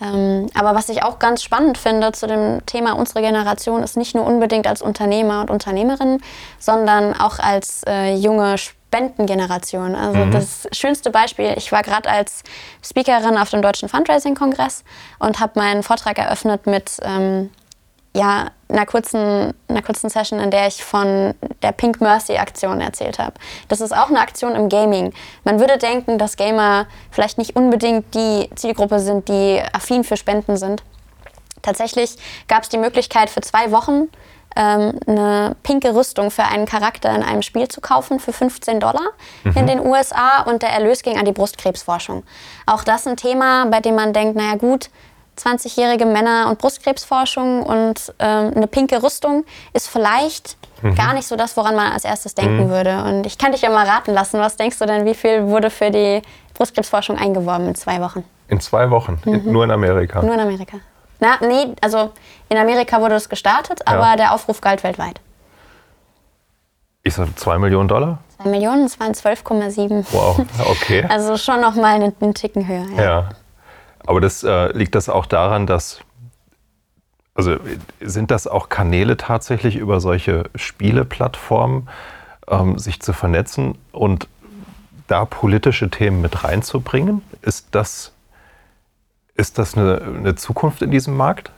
Ähm, 0.00 0.48
aber 0.54 0.74
was 0.74 0.88
ich 0.88 1.02
auch 1.02 1.18
ganz 1.18 1.42
spannend 1.42 1.78
finde 1.78 2.12
zu 2.12 2.26
dem 2.26 2.64
Thema 2.66 2.92
unserer 2.92 3.22
Generation, 3.22 3.82
ist 3.82 3.96
nicht 3.96 4.14
nur 4.14 4.26
unbedingt 4.26 4.66
als 4.66 4.82
Unternehmer 4.82 5.40
und 5.40 5.50
Unternehmerin, 5.50 6.20
sondern 6.58 7.18
auch 7.18 7.38
als 7.38 7.82
äh, 7.86 8.14
junge 8.14 8.58
Spendengeneration. 8.58 9.94
Also 9.94 10.26
das 10.26 10.68
schönste 10.72 11.10
Beispiel, 11.10 11.54
ich 11.56 11.72
war 11.72 11.82
gerade 11.82 12.08
als 12.08 12.42
Speakerin 12.82 13.38
auf 13.38 13.50
dem 13.50 13.62
Deutschen 13.62 13.88
Fundraising-Kongress 13.88 14.84
und 15.18 15.40
habe 15.40 15.58
meinen 15.58 15.82
Vortrag 15.82 16.18
eröffnet 16.18 16.66
mit 16.66 16.98
ähm, 17.02 17.50
ja, 18.14 18.50
einer 18.68 18.86
kurzen, 18.86 19.54
einer 19.68 19.82
kurzen 19.82 20.08
Session, 20.08 20.38
in 20.40 20.50
der 20.50 20.68
ich 20.68 20.82
von 20.84 21.34
der 21.62 21.72
Pink 21.72 22.00
Mercy 22.00 22.36
Aktion 22.36 22.80
erzählt 22.80 23.18
habe. 23.18 23.34
Das 23.68 23.80
ist 23.80 23.92
auch 23.92 24.08
eine 24.08 24.20
Aktion 24.20 24.54
im 24.54 24.68
Gaming. 24.68 25.12
Man 25.44 25.60
würde 25.60 25.78
denken, 25.78 26.18
dass 26.18 26.36
Gamer 26.36 26.86
vielleicht 27.10 27.38
nicht 27.38 27.56
unbedingt 27.56 28.14
die 28.14 28.48
Zielgruppe 28.54 29.00
sind, 29.00 29.28
die 29.28 29.60
affin 29.72 30.04
für 30.04 30.16
Spenden 30.16 30.56
sind. 30.56 30.82
Tatsächlich 31.62 32.16
gab 32.46 32.62
es 32.62 32.68
die 32.68 32.78
Möglichkeit 32.78 33.30
für 33.30 33.40
zwei 33.40 33.70
Wochen 33.70 34.08
ähm, 34.56 35.00
eine 35.06 35.56
pinke 35.62 35.94
Rüstung 35.94 36.30
für 36.30 36.44
einen 36.44 36.66
Charakter 36.66 37.14
in 37.14 37.22
einem 37.22 37.42
Spiel 37.42 37.68
zu 37.68 37.80
kaufen 37.80 38.20
für 38.20 38.32
15 38.32 38.80
Dollar 38.80 39.10
in 39.56 39.66
den 39.66 39.80
USA 39.80 40.42
und 40.42 40.62
der 40.62 40.70
Erlös 40.70 41.02
ging 41.02 41.18
an 41.18 41.24
die 41.24 41.32
Brustkrebsforschung. 41.32 42.22
Auch 42.66 42.84
das 42.84 43.06
ein 43.06 43.16
Thema, 43.16 43.66
bei 43.66 43.80
dem 43.80 43.96
man 43.96 44.12
denkt, 44.12 44.36
naja 44.36 44.56
gut, 44.56 44.90
20-jährige 45.38 46.06
Männer 46.06 46.46
und 46.48 46.58
Brustkrebsforschung 46.58 47.62
und 47.62 48.14
ähm, 48.18 48.52
eine 48.54 48.66
pinke 48.66 49.02
Rüstung 49.02 49.44
ist 49.72 49.88
vielleicht 49.88 50.56
gar 50.96 51.14
nicht 51.14 51.26
so 51.26 51.34
das, 51.36 51.56
woran 51.56 51.76
man 51.76 51.92
als 51.92 52.04
erstes 52.04 52.34
denken 52.34 52.68
würde. 52.68 53.04
Und 53.04 53.24
ich 53.26 53.38
kann 53.38 53.52
dich 53.52 53.62
ja 53.62 53.70
mal 53.70 53.86
raten 53.86 54.12
lassen, 54.12 54.38
was 54.38 54.56
denkst 54.56 54.78
du 54.78 54.84
denn, 54.84 55.06
wie 55.06 55.14
viel 55.14 55.46
wurde 55.46 55.70
für 55.70 55.90
die 55.90 56.20
Brustkrebsforschung 56.52 57.16
eingeworben 57.16 57.68
in 57.68 57.74
zwei 57.74 58.00
Wochen? 58.00 58.22
In 58.48 58.60
zwei 58.60 58.90
Wochen, 58.90 59.18
in, 59.24 59.50
nur 59.50 59.64
in 59.64 59.70
Amerika. 59.70 60.20
Nur 60.22 60.34
in 60.34 60.40
Amerika. 60.40 60.76
Na, 61.20 61.38
nee, 61.40 61.74
also 61.80 62.10
in 62.50 62.58
Amerika 62.58 63.00
wurde 63.00 63.14
es 63.14 63.28
gestartet, 63.28 63.80
aber 63.86 64.16
der 64.16 64.34
Aufruf 64.34 64.60
galt 64.60 64.84
weltweit. 64.84 65.20
Ich 67.02 67.14
sage 67.14 67.34
2 67.34 67.58
Millionen 67.58 67.88
Dollar? 67.88 68.18
2 68.42 68.50
Millionen, 68.50 68.84
es 68.84 68.98
waren 68.98 69.12
12,7. 69.12 70.04
Wow, 70.10 70.40
okay. 70.70 71.04
Also 71.08 71.36
schon 71.36 71.60
noch 71.60 71.74
mal 71.74 71.94
einen, 71.94 72.14
einen 72.20 72.34
Ticken 72.34 72.66
höher. 72.66 72.86
Ja. 72.96 73.02
Ja. 73.02 73.28
Aber 74.06 74.20
das, 74.20 74.42
äh, 74.44 74.72
liegt 74.76 74.94
das 74.94 75.08
auch 75.08 75.26
daran, 75.26 75.66
dass 75.66 76.00
Also 77.36 77.56
sind 78.00 78.30
das 78.30 78.46
auch 78.46 78.68
Kanäle 78.68 79.16
tatsächlich 79.16 79.74
über 79.76 80.00
solche 80.00 80.44
Spieleplattformen, 80.54 81.88
ähm, 82.48 82.78
sich 82.78 83.00
zu 83.00 83.12
vernetzen 83.12 83.76
und 83.90 84.28
da 85.08 85.24
politische 85.24 85.90
Themen 85.90 86.20
mit 86.20 86.44
reinzubringen? 86.44 87.22
Ist 87.42 87.68
das, 87.72 88.12
ist 89.34 89.58
das 89.58 89.76
eine, 89.76 90.00
eine 90.00 90.34
Zukunft 90.36 90.82
in 90.82 90.90
diesem 90.90 91.16
Markt? 91.16 91.50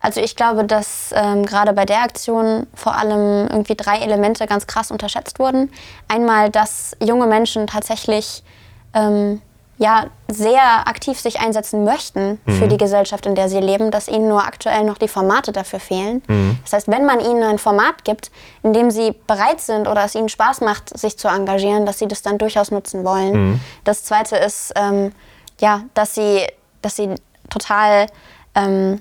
Also 0.00 0.20
ich 0.20 0.36
glaube, 0.36 0.64
dass 0.64 1.12
ähm, 1.16 1.46
gerade 1.46 1.72
bei 1.72 1.86
der 1.86 2.02
Aktion 2.02 2.66
vor 2.74 2.94
allem 2.94 3.48
irgendwie 3.48 3.74
drei 3.74 3.98
Elemente 3.98 4.46
ganz 4.46 4.66
krass 4.66 4.90
unterschätzt 4.90 5.38
wurden. 5.38 5.70
Einmal, 6.08 6.50
dass 6.50 6.94
junge 7.02 7.26
Menschen 7.26 7.66
tatsächlich 7.66 8.44
ähm, 8.92 9.40
ja, 9.76 10.06
sehr 10.28 10.86
aktiv 10.86 11.18
sich 11.18 11.40
einsetzen 11.40 11.84
möchten 11.84 12.38
mhm. 12.44 12.52
für 12.52 12.68
die 12.68 12.76
Gesellschaft, 12.76 13.26
in 13.26 13.34
der 13.34 13.48
sie 13.48 13.58
leben, 13.58 13.90
dass 13.90 14.08
ihnen 14.08 14.28
nur 14.28 14.44
aktuell 14.44 14.84
noch 14.84 14.98
die 14.98 15.08
Formate 15.08 15.52
dafür 15.52 15.80
fehlen. 15.80 16.22
Mhm. 16.28 16.58
Das 16.62 16.72
heißt, 16.72 16.88
wenn 16.88 17.04
man 17.04 17.20
ihnen 17.20 17.42
ein 17.42 17.58
Format 17.58 18.04
gibt, 18.04 18.30
in 18.62 18.72
dem 18.72 18.90
sie 18.90 19.12
bereit 19.26 19.60
sind 19.60 19.88
oder 19.88 20.04
es 20.04 20.14
ihnen 20.14 20.28
Spaß 20.28 20.60
macht, 20.60 20.96
sich 20.96 21.18
zu 21.18 21.28
engagieren, 21.28 21.86
dass 21.86 21.98
sie 21.98 22.06
das 22.06 22.22
dann 22.22 22.38
durchaus 22.38 22.70
nutzen 22.70 23.04
wollen. 23.04 23.32
Mhm. 23.32 23.60
Das 23.82 24.04
Zweite 24.04 24.36
ist, 24.36 24.72
ähm, 24.76 25.12
ja, 25.60 25.82
dass 25.94 26.14
sie, 26.14 26.46
dass 26.80 26.96
sie 26.96 27.14
total 27.50 28.06
ähm, 28.54 29.00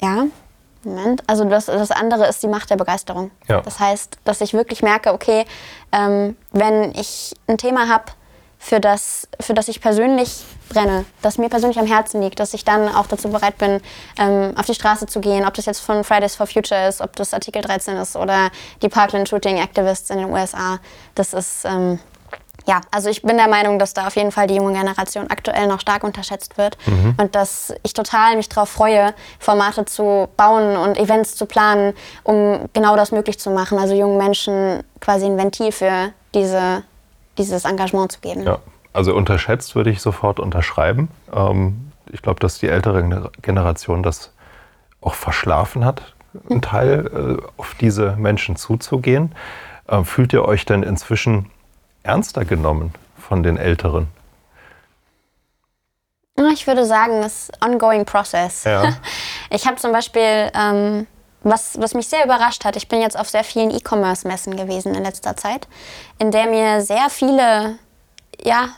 ja, 0.00 0.26
Moment. 0.86 1.22
Also 1.26 1.44
das, 1.44 1.66
das 1.66 1.90
andere 1.90 2.26
ist 2.26 2.42
die 2.42 2.48
Macht 2.48 2.70
der 2.70 2.76
Begeisterung. 2.76 3.30
Ja. 3.48 3.60
Das 3.60 3.80
heißt, 3.80 4.18
dass 4.24 4.40
ich 4.40 4.54
wirklich 4.54 4.82
merke, 4.82 5.12
okay, 5.12 5.44
ähm, 5.92 6.36
wenn 6.52 6.92
ich 6.92 7.34
ein 7.48 7.58
Thema 7.58 7.88
habe, 7.88 8.04
für 8.58 8.80
das, 8.80 9.28
für 9.40 9.54
das 9.54 9.68
ich 9.68 9.80
persönlich 9.80 10.44
brenne, 10.68 11.04
das 11.22 11.38
mir 11.38 11.48
persönlich 11.48 11.78
am 11.78 11.86
Herzen 11.86 12.20
liegt, 12.20 12.40
dass 12.40 12.54
ich 12.54 12.64
dann 12.64 12.88
auch 12.88 13.06
dazu 13.06 13.28
bereit 13.28 13.58
bin, 13.58 13.80
ähm, 14.18 14.52
auf 14.56 14.66
die 14.66 14.74
Straße 14.74 15.06
zu 15.06 15.20
gehen, 15.20 15.46
ob 15.46 15.54
das 15.54 15.66
jetzt 15.66 15.80
von 15.80 16.04
Fridays 16.04 16.34
for 16.34 16.46
Future 16.46 16.88
ist, 16.88 17.00
ob 17.00 17.14
das 17.16 17.32
Artikel 17.32 17.62
13 17.62 17.96
ist 17.96 18.16
oder 18.16 18.50
die 18.82 18.88
Parkland 18.88 19.28
Shooting 19.28 19.58
Activists 19.58 20.10
in 20.10 20.18
den 20.18 20.30
USA. 20.30 20.78
Das 21.14 21.32
ist, 21.32 21.64
ähm, 21.64 22.00
ja, 22.66 22.80
also 22.90 23.08
ich 23.08 23.22
bin 23.22 23.36
der 23.36 23.46
Meinung, 23.46 23.78
dass 23.78 23.94
da 23.94 24.08
auf 24.08 24.16
jeden 24.16 24.32
Fall 24.32 24.48
die 24.48 24.56
junge 24.56 24.72
Generation 24.72 25.30
aktuell 25.30 25.68
noch 25.68 25.80
stark 25.80 26.02
unterschätzt 26.02 26.58
wird 26.58 26.76
mhm. 26.86 27.14
und 27.18 27.34
dass 27.36 27.72
ich 27.84 27.92
total 27.92 28.36
mich 28.36 28.48
darauf 28.48 28.68
freue, 28.68 29.14
Formate 29.38 29.84
zu 29.84 30.28
bauen 30.36 30.76
und 30.76 30.98
Events 30.98 31.36
zu 31.36 31.46
planen, 31.46 31.94
um 32.24 32.68
genau 32.72 32.96
das 32.96 33.12
möglich 33.12 33.38
zu 33.38 33.50
machen, 33.50 33.78
also 33.78 33.94
jungen 33.94 34.18
Menschen 34.18 34.82
quasi 35.00 35.26
ein 35.26 35.38
Ventil 35.38 35.70
für 35.70 36.12
diese, 36.34 36.82
dieses 37.38 37.64
Engagement 37.64 38.12
zu 38.12 38.20
geben. 38.20 38.42
Ja, 38.42 38.58
also 38.92 39.14
unterschätzt 39.14 39.74
würde 39.74 39.90
ich 39.90 40.00
sofort 40.00 40.40
unterschreiben. 40.40 41.08
Ähm, 41.32 41.92
ich 42.10 42.22
glaube, 42.22 42.40
dass 42.40 42.58
die 42.58 42.68
ältere 42.68 43.30
Generation 43.42 44.02
das 44.02 44.32
auch 45.00 45.14
verschlafen 45.14 45.84
hat, 45.84 46.14
einen 46.50 46.62
Teil 46.62 47.38
äh, 47.40 47.46
auf 47.56 47.74
diese 47.74 48.16
Menschen 48.16 48.56
zuzugehen. 48.56 49.34
Ähm, 49.88 50.04
fühlt 50.04 50.32
ihr 50.32 50.44
euch 50.44 50.64
denn 50.64 50.82
inzwischen 50.82 51.50
ernster 52.02 52.44
genommen 52.44 52.92
von 53.18 53.42
den 53.42 53.56
Älteren? 53.56 54.08
Ich 56.52 56.66
würde 56.66 56.84
sagen, 56.84 57.22
es 57.22 57.48
ist 57.48 57.64
ongoing 57.64 58.04
process. 58.04 58.64
Ja. 58.64 58.94
Ich 59.48 59.64
habe 59.64 59.76
zum 59.76 59.92
Beispiel, 59.92 60.50
ähm, 60.54 61.06
was, 61.50 61.80
was 61.80 61.94
mich 61.94 62.08
sehr 62.08 62.24
überrascht 62.24 62.64
hat, 62.64 62.76
ich 62.76 62.88
bin 62.88 63.00
jetzt 63.00 63.18
auf 63.18 63.28
sehr 63.28 63.44
vielen 63.44 63.70
E-Commerce-Messen 63.70 64.56
gewesen 64.56 64.94
in 64.94 65.04
letzter 65.04 65.36
Zeit, 65.36 65.68
in 66.18 66.30
der 66.30 66.46
mir 66.46 66.80
sehr 66.80 67.08
viele 67.10 67.78
ja, 68.42 68.70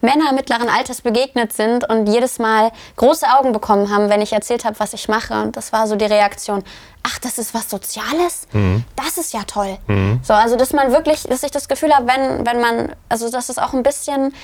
Männer 0.00 0.32
mittleren 0.32 0.68
Alters 0.68 1.02
begegnet 1.02 1.52
sind 1.52 1.88
und 1.88 2.06
jedes 2.06 2.38
Mal 2.38 2.72
große 2.96 3.26
Augen 3.26 3.52
bekommen 3.52 3.94
haben, 3.94 4.08
wenn 4.08 4.22
ich 4.22 4.32
erzählt 4.32 4.64
habe, 4.64 4.80
was 4.80 4.94
ich 4.94 5.08
mache. 5.08 5.34
Und 5.34 5.56
das 5.56 5.72
war 5.72 5.86
so 5.86 5.96
die 5.96 6.06
Reaktion, 6.06 6.64
ach, 7.02 7.18
das 7.18 7.38
ist 7.38 7.52
was 7.52 7.68
Soziales? 7.68 8.46
Mhm. 8.52 8.84
Das 8.96 9.18
ist 9.18 9.34
ja 9.34 9.42
toll. 9.46 9.76
Mhm. 9.86 10.20
So, 10.22 10.32
also 10.32 10.56
dass 10.56 10.72
man 10.72 10.92
wirklich, 10.92 11.24
dass 11.24 11.42
ich 11.42 11.50
das 11.50 11.68
Gefühl 11.68 11.94
habe, 11.94 12.06
wenn, 12.08 12.46
wenn 12.46 12.60
man, 12.60 12.92
also 13.08 13.30
dass 13.30 13.50
es 13.50 13.58
auch 13.58 13.74
ein 13.74 13.82
bisschen 13.82 14.34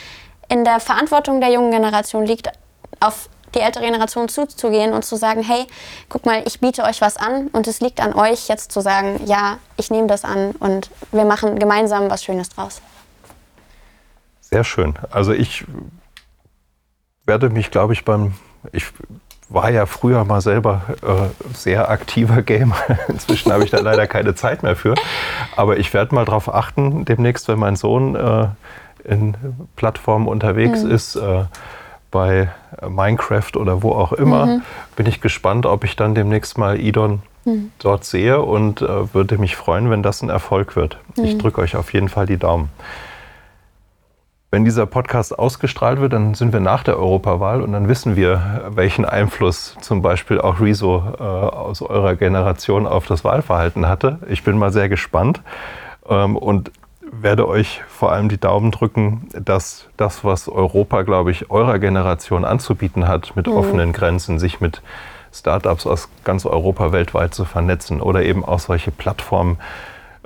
in 0.49 0.65
der 0.65 0.79
Verantwortung 0.79 1.41
der 1.41 1.51
jungen 1.51 1.71
Generation 1.71 2.27
liegt, 2.27 2.51
auf 3.01 3.29
die 3.57 3.61
ältere 3.61 3.85
Generation 3.85 4.29
zuzugehen 4.29 4.93
und 4.93 5.05
zu 5.05 5.17
sagen, 5.17 5.43
hey, 5.43 5.67
guck 6.09 6.27
mal, 6.27 6.43
ich 6.47 6.61
biete 6.61 6.85
euch 6.85 7.01
was 7.01 7.17
an 7.17 7.49
und 7.49 7.67
es 7.67 7.81
liegt 7.81 8.01
an 8.01 8.15
euch 8.15 8.49
jetzt 8.49 8.71
zu 8.71 8.81
sagen, 8.81 9.21
ja, 9.25 9.59
ich 9.77 9.91
nehme 9.91 10.07
das 10.07 10.25
an 10.25 10.53
und 10.53 10.91
wir 11.11 11.25
machen 11.25 11.59
gemeinsam 11.59 12.11
was 12.11 12.23
Schönes 12.23 12.51
draus. 12.51 12.81
Sehr 14.41 14.63
schön. 14.63 14.95
Also 15.11 15.33
ich 15.33 15.65
werde 17.25 17.51
mich, 17.51 17.71
glaube 17.71 17.93
ich, 17.95 18.05
beim, 18.05 18.35
ich 18.73 18.87
war 19.49 19.71
ja 19.71 19.87
früher 19.87 20.25
mal 20.25 20.41
selber 20.41 20.83
äh, 21.03 21.55
sehr 21.55 21.91
aktiver 21.91 22.43
Gamer. 22.43 22.77
Inzwischen 23.09 23.53
habe 23.53 23.65
ich 23.65 23.71
da 23.71 23.79
leider 23.79 24.07
keine 24.07 24.35
Zeit 24.35 24.63
mehr 24.63 24.77
für. 24.77 24.95
Aber 25.57 25.79
ich 25.79 25.93
werde 25.95 26.15
mal 26.15 26.25
darauf 26.25 26.53
achten, 26.53 27.05
demnächst, 27.05 27.49
wenn 27.49 27.59
mein 27.59 27.77
Sohn 27.77 28.17
äh, 28.17 28.49
in 29.05 29.37
Plattformen 29.77 30.27
unterwegs 30.27 30.83
mhm. 30.83 30.91
ist, 30.91 31.17
äh, 31.17 31.45
bei 32.17 32.49
Minecraft 32.89 33.57
oder 33.57 33.83
wo 33.83 33.93
auch 33.93 34.15
immer, 34.15 34.47
mhm. 34.47 34.63
bin 34.97 35.05
ich 35.05 35.21
gespannt, 35.21 35.67
ob 35.67 35.85
ich 35.85 35.97
dann 35.97 36.15
demnächst 36.15 36.57
mal 36.57 36.81
Idon 36.81 37.21
mhm. 37.45 37.73
dort 37.79 38.05
sehe 38.07 38.41
und 38.41 38.81
äh, 38.81 39.13
würde 39.13 39.37
mich 39.37 39.55
freuen, 39.55 39.91
wenn 39.91 40.03
das 40.03 40.23
ein 40.23 40.31
Erfolg 40.31 40.77
wird. 40.77 40.99
Ich 41.17 41.35
mhm. 41.35 41.39
drücke 41.41 41.61
euch 41.61 41.77
auf 41.77 41.93
jeden 41.93 42.09
Fall 42.09 42.25
die 42.25 42.39
Daumen. 42.39 42.71
Wenn 44.51 44.65
dieser 44.65 44.87
Podcast 44.87 45.39
ausgestrahlt 45.39 46.01
wird, 46.01 46.15
dann 46.15 46.33
sind 46.33 46.55
wir 46.55 46.61
nach 46.61 46.85
der 46.85 46.97
Europawahl 46.97 47.61
und 47.61 47.73
dann 47.73 47.87
wissen 47.87 48.17
wir, 48.17 48.71
welchen 48.71 49.05
Einfluss 49.05 49.77
zum 49.83 50.01
Beispiel 50.01 50.41
auch 50.41 50.59
Rezo 50.59 51.03
äh, 51.19 51.23
aus 51.23 51.83
eurer 51.83 52.17
Generation 52.17 52.87
auf 52.87 53.05
das 53.07 53.25
Wahlverhalten 53.25 53.87
hatte. 53.87 54.21
Ich 54.27 54.43
bin 54.43 54.57
mal 54.57 54.73
sehr 54.73 54.89
gespannt 54.89 55.43
ähm, 56.09 56.35
und 56.35 56.71
werde 57.21 57.49
euch 57.49 57.83
vor 57.89 58.13
allem 58.13 58.29
die 58.29 58.39
Daumen 58.39 58.71
drücken, 58.71 59.29
dass 59.33 59.89
das, 59.97 60.25
was 60.25 60.49
Europa, 60.49 61.03
glaube 61.03 61.31
ich, 61.31 61.51
eurer 61.51 61.79
Generation 61.79 62.45
anzubieten 62.45 63.09
hat, 63.09 63.37
mit 63.37 63.47
mhm. 63.47 63.55
offenen 63.55 63.93
Grenzen, 63.93 64.39
sich 64.39 64.61
mit 64.61 64.83
Startups 65.33 65.87
aus 65.87 66.09
ganz 66.25 66.47
Europa 66.47 66.93
weltweit 66.93 67.35
zu 67.35 67.45
vernetzen 67.45 68.01
oder 68.01 68.23
eben 68.23 68.45
auch 68.45 68.59
solche 68.59 68.91
Plattformen, 68.91 69.59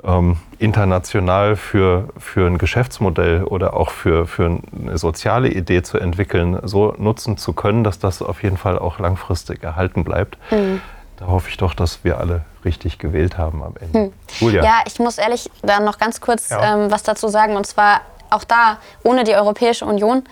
ähm, 0.03 0.37
international 0.57 1.55
für, 1.55 2.09
für 2.17 2.47
ein 2.47 2.57
Geschäftsmodell 2.57 3.43
oder 3.43 3.75
auch 3.75 3.91
für, 3.91 4.25
für 4.25 4.45
eine 4.45 4.97
soziale 4.97 5.49
Idee 5.49 5.83
zu 5.83 5.97
entwickeln, 5.97 6.59
so 6.63 6.95
nutzen 6.97 7.37
zu 7.37 7.53
können, 7.53 7.83
dass 7.83 7.99
das 7.99 8.21
auf 8.21 8.41
jeden 8.43 8.57
Fall 8.57 8.79
auch 8.79 8.99
langfristig 8.99 9.63
erhalten 9.63 10.03
bleibt. 10.03 10.37
Mhm. 10.51 10.81
Da 11.21 11.27
hoffe 11.27 11.49
ich 11.49 11.57
doch, 11.57 11.75
dass 11.75 12.03
wir 12.03 12.17
alle 12.17 12.41
richtig 12.65 12.97
gewählt 12.97 13.37
haben 13.37 13.61
am 13.61 13.75
Ende. 13.79 13.99
Hm. 13.99 14.13
Julia. 14.39 14.63
Ja, 14.63 14.79
ich 14.87 14.97
muss 14.97 15.19
ehrlich 15.19 15.51
da 15.61 15.79
noch 15.79 15.99
ganz 15.99 16.19
kurz 16.19 16.49
ja. 16.49 16.73
ähm, 16.73 16.91
was 16.91 17.03
dazu 17.03 17.27
sagen. 17.27 17.55
Und 17.55 17.67
zwar 17.67 18.01
auch 18.31 18.43
da, 18.43 18.77
ohne 19.03 19.23
die 19.23 19.35
Europäische 19.35 19.85
Union 19.85 20.23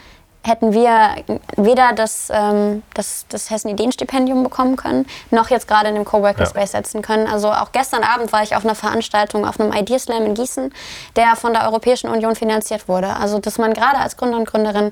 hätten 0.43 0.73
wir 0.73 1.17
weder 1.57 1.93
das, 1.93 2.31
ähm, 2.33 2.81
das, 2.95 3.27
das 3.29 3.51
Hessen-Ideenstipendium 3.51 4.41
bekommen 4.41 4.77
können, 4.77 5.05
noch 5.29 5.51
jetzt 5.51 5.67
gerade 5.67 5.89
in 5.89 5.95
dem 5.95 6.05
Coworking 6.05 6.47
Space 6.47 6.73
ja. 6.73 6.79
setzen 6.79 7.03
können. 7.03 7.27
Also 7.27 7.51
auch 7.51 7.71
gestern 7.71 8.03
Abend 8.03 8.33
war 8.33 8.41
ich 8.41 8.55
auf 8.55 8.65
einer 8.65 8.73
Veranstaltung, 8.73 9.45
auf 9.45 9.59
einem 9.59 9.71
Idea 9.73 9.99
Slam 9.99 10.25
in 10.25 10.33
Gießen, 10.33 10.73
der 11.15 11.35
von 11.35 11.53
der 11.53 11.65
Europäischen 11.65 12.09
Union 12.09 12.35
finanziert 12.35 12.87
wurde. 12.87 13.15
Also 13.15 13.37
dass 13.37 13.59
man 13.59 13.75
gerade 13.75 13.97
als 13.97 14.17
Gründer 14.17 14.37
und 14.37 14.47
Gründerin 14.47 14.91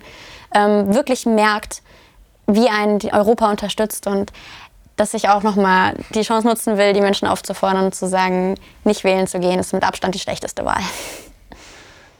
ähm, 0.53 0.93
wirklich 0.93 1.25
merkt, 1.25 1.81
wie 2.45 2.69
ein 2.69 2.99
Europa 3.11 3.49
unterstützt 3.49 4.07
und 4.07 4.31
dass 4.97 5.13
ich 5.13 5.29
auch 5.29 5.43
nochmal 5.43 5.95
die 6.13 6.23
Chance 6.23 6.47
nutzen 6.47 6.77
will, 6.77 6.91
die 6.91 7.01
Menschen 7.01 7.27
aufzufordern 7.27 7.85
und 7.85 7.95
zu 7.95 8.07
sagen, 8.07 8.55
nicht 8.83 9.03
wählen 9.03 9.27
zu 9.27 9.39
gehen, 9.39 9.59
ist 9.59 9.73
mit 9.73 9.83
Abstand 9.83 10.15
die 10.15 10.19
schlechteste 10.19 10.65
Wahl. 10.65 10.81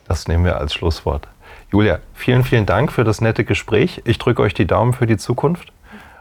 Das 0.08 0.28
nehmen 0.28 0.46
wir 0.46 0.58
als 0.58 0.74
Schlusswort. 0.74 1.28
Julia, 1.72 2.00
vielen, 2.14 2.46
vielen 2.46 2.66
Dank 2.66 2.94
für 2.94 3.04
das 3.04 3.20
nette 3.20 3.44
Gespräch. 3.44 4.02
Ich 4.06 4.20
drücke 4.20 4.42
euch 4.42 4.54
die 4.54 4.66
Daumen 4.66 4.94
für 4.94 5.06
die 5.06 5.18
Zukunft 5.18 5.74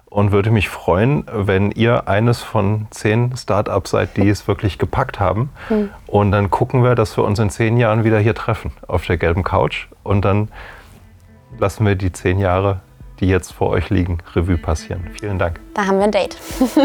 und 0.07 0.33
würde 0.33 0.51
mich 0.51 0.69
freuen, 0.69 1.25
wenn 1.31 1.71
ihr 1.71 2.09
eines 2.09 2.43
von 2.43 2.89
zehn 2.91 3.37
Startups 3.37 3.91
seid, 3.91 4.17
die 4.17 4.29
es 4.29 4.49
wirklich 4.49 4.79
gepackt 4.79 5.21
haben. 5.21 5.51
Mhm. 5.69 5.91
Und 6.07 6.33
dann 6.33 6.51
gucken 6.51 6.83
wir, 6.83 6.95
dass 6.95 7.17
wir 7.17 7.23
uns 7.23 7.39
in 7.39 7.51
zehn 7.51 7.77
Jahren 7.77 8.03
wieder 8.03 8.19
hier 8.19 8.35
treffen 8.35 8.73
auf 8.89 9.05
der 9.07 9.19
gelben 9.19 9.45
Couch. 9.45 9.87
Und 10.03 10.25
dann 10.25 10.49
lassen 11.59 11.87
wir 11.87 11.97
die 11.97 12.13
zehn 12.13 12.41
Jahre, 12.41 12.81
die 13.21 13.27
jetzt 13.27 13.53
vor 13.53 13.71
euch 13.71 13.91
liegen, 13.91 14.19
Revue 14.35 14.59
passieren. 14.59 15.05
Vielen 15.19 15.39
Dank. 15.39 15.61
Da 15.75 15.87
haben 15.87 15.99
wir 15.99 16.05
ein 16.05 16.13
Date. 16.13 16.37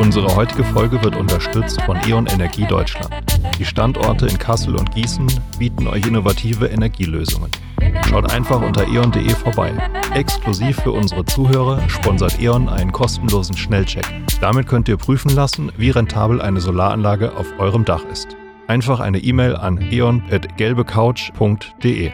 Unsere 0.00 0.34
heutige 0.34 0.64
Folge 0.64 1.02
wird 1.04 1.14
unterstützt 1.16 1.80
von 1.82 1.96
E.ON 2.06 2.26
Energie 2.26 2.66
Deutschland. 2.66 3.14
Die 3.58 3.64
Standorte 3.64 4.26
in 4.26 4.38
Kassel 4.38 4.74
und 4.74 4.90
Gießen 4.92 5.28
bieten 5.58 5.86
euch 5.86 6.06
innovative 6.06 6.66
Energielösungen. 6.66 7.50
Schaut 8.08 8.32
einfach 8.32 8.60
unter 8.60 8.88
eon.de 8.88 9.30
vorbei. 9.30 9.72
Exklusiv 10.12 10.80
für 10.80 10.90
unsere 10.92 11.24
Zuhörer 11.24 11.80
sponsert 11.88 12.40
E.ON 12.40 12.68
einen 12.68 12.90
kostenlosen 12.92 13.56
Schnellcheck. 13.56 14.04
Damit 14.40 14.66
könnt 14.66 14.88
ihr 14.88 14.96
prüfen 14.96 15.30
lassen, 15.30 15.70
wie 15.76 15.90
rentabel 15.90 16.42
eine 16.42 16.60
Solaranlage 16.60 17.36
auf 17.36 17.46
eurem 17.58 17.84
Dach 17.84 18.04
ist. 18.10 18.36
Einfach 18.66 18.98
eine 19.00 19.18
E-Mail 19.18 19.56
an 19.56 19.78
eon.gelbecouch.de. 19.78 22.12